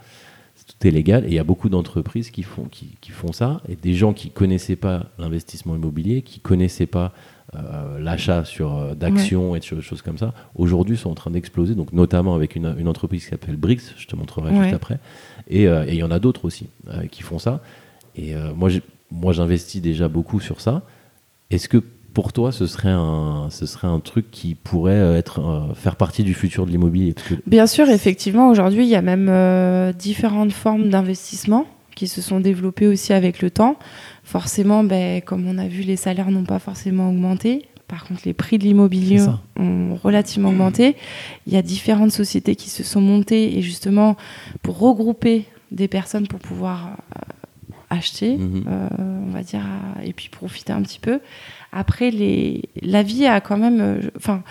Est 0.84 0.92
légal 0.92 1.26
et 1.26 1.30
il 1.30 1.34
y 1.34 1.40
a 1.40 1.44
beaucoup 1.44 1.70
d'entreprises 1.70 2.30
qui 2.30 2.44
font, 2.44 2.66
qui, 2.66 2.98
qui 3.02 3.12
font 3.12 3.34
ça 3.34 3.62
et 3.68 3.76
des 3.76 3.94
gens 3.96 4.14
qui 4.14 4.30
connaissaient 4.30 4.76
pas 4.76 5.08
l'investissement 5.18 5.76
immobilier, 5.76 6.22
qui 6.22 6.40
connaissaient 6.40 6.86
pas 6.86 7.14
euh, 7.56 8.00
l'achat 8.00 8.46
sur 8.46 8.76
euh, 8.76 8.94
d'actions 8.94 9.56
et 9.56 9.60
de 9.60 9.64
cho- 9.64 9.82
choses 9.82 10.04
comme 10.04 10.20
ça, 10.20 10.34
aujourd'hui 10.54 10.96
sont 10.96 11.10
en 11.10 11.16
train 11.16 11.32
d'exploser. 11.32 11.74
Donc 11.74 11.94
notamment 11.94 12.36
avec 12.36 12.56
une, 12.56 12.76
une 12.78 12.88
entreprise 12.88 13.24
qui 13.24 13.30
s'appelle 13.32 13.56
Brix, 13.58 13.80
je 13.98 14.06
te 14.06 14.16
montrerai 14.16 14.52
Ouais. 14.52 14.64
juste 14.64 14.76
après. 14.76 15.00
Et 15.50 15.68
euh, 15.68 15.84
et 15.88 15.94
il 15.94 15.98
y 15.98 16.04
en 16.04 16.12
a 16.12 16.20
d'autres 16.20 16.46
aussi 16.46 16.68
qui 17.12 17.24
font 17.24 17.40
ça. 17.40 17.62
Et 18.16 18.34
moi, 18.56 18.70
moi, 19.12 19.34
j'investis 19.34 19.82
déjà 19.82 20.08
beaucoup 20.08 20.40
sur 20.40 20.62
ça. 20.62 20.84
Est-ce 21.50 21.68
que 21.70 21.82
pour 22.18 22.34
toi, 22.34 22.52
ce 22.52 22.66
serait 22.66 22.90
un, 22.90 23.48
ce 23.52 23.68
serait 23.68 23.88
un 23.88 24.00
truc 24.00 24.32
qui 24.32 24.56
pourrait 24.56 24.94
euh, 24.94 25.16
être, 25.20 25.40
euh, 25.40 25.74
faire 25.76 25.96
partie 25.96 26.24
du 26.24 26.34
futur 26.34 26.66
de 26.66 26.72
l'immobilier 26.72 27.14
que- 27.14 27.36
Bien 27.46 27.68
sûr, 27.68 27.88
effectivement, 27.92 28.50
aujourd'hui, 28.50 28.82
il 28.86 28.90
y 28.90 28.96
a 28.96 29.04
même 29.04 29.28
euh, 29.30 29.94
différentes 29.94 30.52
formes 30.52 30.90
d'investissement 30.90 31.68
qui 31.96 32.08
se 32.08 32.24
sont 32.24 32.40
développées 32.40 32.88
aussi 32.88 33.14
avec 33.14 33.40
le 33.44 33.52
temps. 33.52 33.76
Forcément, 34.24 34.84
ben, 34.84 35.22
comme 35.22 35.48
on 35.48 35.60
a 35.60 35.68
vu, 35.68 35.84
les 35.84 35.96
salaires 35.96 36.32
n'ont 36.32 36.44
pas 36.44 36.58
forcément 36.58 37.08
augmenté. 37.12 37.66
Par 37.88 38.04
contre, 38.08 38.22
les 38.26 38.34
prix 38.34 38.58
de 38.58 38.64
l'immobilier 38.64 39.22
ont 39.60 39.94
relativement 40.04 40.50
augmenté. 40.50 40.96
Il 41.46 41.54
y 41.54 41.56
a 41.56 41.62
différentes 41.62 42.12
sociétés 42.12 42.56
qui 42.56 42.72
se 42.72 42.84
sont 42.84 43.00
montées 43.02 43.60
et 43.60 43.62
justement 43.62 44.18
pour 44.64 44.80
regrouper 44.80 45.46
des 45.72 45.88
personnes 45.88 46.28
pour 46.28 46.40
pouvoir 46.40 46.98
euh, 47.16 47.20
acheter, 47.90 48.36
Mhm. 48.38 48.64
euh, 48.68 48.88
on 49.28 49.32
va 49.32 49.44
dire, 49.44 49.62
et 50.04 50.12
puis 50.12 50.28
profiter 50.30 50.74
un 50.74 50.82
petit 50.82 51.00
peu. 51.00 51.20
Après, 51.72 52.12
les, 52.12 52.64
la 52.82 53.04
vie 53.04 53.26
a 53.26 53.42
quand 53.42 53.58
même, 53.58 53.80
euh, 53.82 54.02
enfin, 54.16 54.42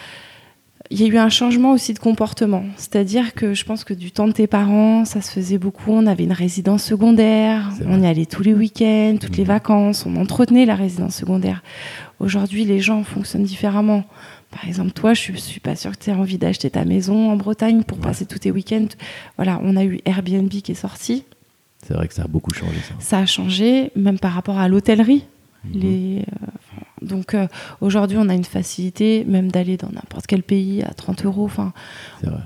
il 0.90 1.00
y 1.00 1.04
a 1.04 1.06
eu 1.08 1.16
un 1.18 1.28
changement 1.30 1.72
aussi 1.72 1.94
de 1.94 1.98
comportement. 1.98 2.62
C'est-à-dire 2.76 3.34
que 3.34 3.54
je 3.54 3.64
pense 3.64 3.82
que 3.82 3.92
du 3.94 4.12
temps 4.12 4.28
de 4.28 4.32
tes 4.32 4.46
parents, 4.46 5.04
ça 5.04 5.20
se 5.20 5.32
faisait 5.32 5.58
beaucoup. 5.58 5.90
On 5.90 6.06
avait 6.06 6.24
une 6.24 6.32
résidence 6.32 6.84
secondaire, 6.84 7.70
on 7.86 8.02
y 8.02 8.06
allait 8.06 8.26
tous 8.26 8.42
les 8.42 8.54
week-ends, 8.54 9.16
toutes 9.20 9.36
les 9.36 9.42
Mhm. 9.42 9.48
vacances, 9.48 10.06
on 10.06 10.14
entretenait 10.16 10.64
la 10.66 10.76
résidence 10.76 11.16
secondaire. 11.16 11.62
Aujourd'hui, 12.20 12.64
les 12.64 12.78
gens 12.80 13.02
fonctionnent 13.02 13.42
différemment. 13.44 14.04
Par 14.52 14.66
exemple, 14.68 14.92
toi, 14.92 15.12
je 15.12 15.32
ne 15.32 15.36
suis 15.36 15.58
pas 15.60 15.74
sûre 15.74 15.90
que 15.98 16.04
tu 16.04 16.10
aies 16.10 16.14
envie 16.14 16.38
d'acheter 16.38 16.70
ta 16.70 16.84
maison 16.84 17.30
en 17.32 17.36
Bretagne 17.36 17.82
pour 17.82 17.98
passer 17.98 18.24
tous 18.24 18.38
tes 18.38 18.52
week-ends. 18.52 18.86
Voilà, 19.36 19.58
on 19.64 19.76
a 19.76 19.84
eu 19.84 19.98
Airbnb 20.04 20.48
qui 20.48 20.70
est 20.70 20.74
sorti. 20.76 21.24
C'est 21.84 21.94
vrai 21.94 22.06
que 22.06 22.14
ça 22.14 22.22
a 22.22 22.28
beaucoup 22.28 22.54
changé 22.54 22.78
ça. 22.88 22.94
Ça 23.00 23.18
a 23.18 23.26
changé, 23.26 23.90
même 23.96 24.18
par 24.20 24.32
rapport 24.32 24.58
à 24.58 24.68
l'hôtellerie. 24.68 25.24
Mhm. 25.64 25.80
Les, 25.80 26.18
euh, 26.20 26.46
donc 27.02 27.34
euh, 27.34 27.46
aujourd'hui, 27.80 28.16
on 28.18 28.28
a 28.28 28.34
une 28.34 28.44
facilité 28.44 29.24
même 29.26 29.50
d'aller 29.50 29.76
dans 29.76 29.90
n'importe 29.90 30.26
quel 30.26 30.42
pays 30.42 30.82
à 30.82 30.92
30 30.94 31.24
euros. 31.24 31.44
Enfin, 31.44 31.72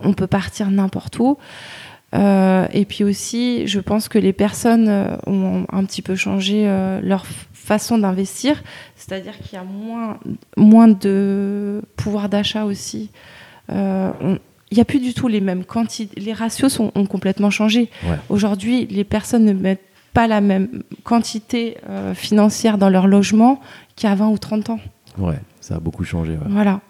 on 0.03 0.13
peut 0.13 0.27
partir 0.27 0.71
n'importe 0.71 1.19
où. 1.19 1.39
Euh, 2.15 2.67
et 2.73 2.85
puis 2.85 3.05
aussi, 3.05 3.67
je 3.69 3.79
pense 3.79 4.09
que 4.09 4.19
les 4.19 4.33
personnes 4.33 4.89
euh, 4.89 5.17
ont 5.27 5.65
un 5.71 5.85
petit 5.85 6.03
peu 6.03 6.17
changé 6.17 6.65
leur 7.03 7.25
façon 7.53 7.99
d'investir, 7.99 8.63
c'est-à-dire 8.97 9.39
qu'il 9.39 9.55
y 9.57 9.61
a 9.61 9.65
moins, 9.65 10.19
moins 10.57 10.89
de 10.89 11.83
pouvoir 11.97 12.29
d'achat 12.29 12.65
aussi. 12.65 13.11
On- 13.69 14.39
il 14.73 14.77
n'y 14.77 14.81
a 14.81 14.85
plus 14.85 15.01
du 15.01 15.15
tout 15.15 15.27
les 15.27 15.41
mêmes 15.41 15.65
quantités. 15.65 16.21
Les 16.21 16.33
ratios 16.33 16.73
sont, 16.73 16.93
ont 16.95 17.05
complètement 17.07 17.51
changé. 17.51 17.91
Ouais. 18.05 18.15
Aujourd'hui, 18.29 18.87
les 18.87 19.03
personnes 19.03 19.45
ne 19.45 19.53
mettent 19.53 19.83
pas 20.13 20.27
la 20.27 20.41
même 20.41 20.83
quantité 21.05 21.77
euh, 21.89 22.15
financière 22.15 22.79
dans 22.79 22.89
leur 22.89 23.07
logement 23.07 23.61
qu'il 23.97 24.09
y 24.09 24.13
a 24.13 24.15
20 24.15 24.29
ou 24.29 24.39
30 24.39 24.71
ans. 24.71 24.81
Ouais, 25.19 25.39
ça 25.61 25.77
a 25.77 25.81
beaucoup 25.81 26.05
changé. 26.05 26.33
ouais. 26.33 26.39
Voilà. 26.49 26.81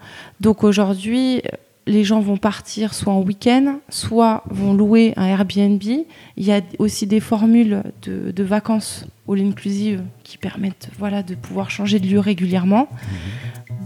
Donc 0.40 0.64
aujourd'hui, 0.64 1.42
les 1.86 2.04
gens 2.04 2.20
vont 2.20 2.36
partir 2.36 2.94
soit 2.94 3.12
en 3.12 3.20
week-end, 3.22 3.78
soit 3.88 4.44
vont 4.48 4.74
louer 4.74 5.12
un 5.16 5.26
Airbnb. 5.26 5.82
Il 5.82 6.06
y 6.44 6.52
a 6.52 6.60
aussi 6.78 7.06
des 7.06 7.20
formules 7.20 7.82
de, 8.02 8.30
de 8.30 8.42
vacances 8.44 9.06
all 9.28 9.40
inclusive 9.40 10.02
qui 10.22 10.38
permettent 10.38 10.90
voilà, 10.98 11.22
de 11.22 11.34
pouvoir 11.34 11.70
changer 11.70 11.98
de 11.98 12.06
lieu 12.06 12.18
régulièrement. 12.20 12.88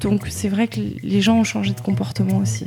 Donc 0.00 0.26
c'est 0.28 0.48
vrai 0.48 0.68
que 0.68 0.80
les 1.02 1.20
gens 1.20 1.38
ont 1.38 1.44
changé 1.44 1.72
de 1.72 1.80
comportement 1.80 2.38
aussi. 2.38 2.66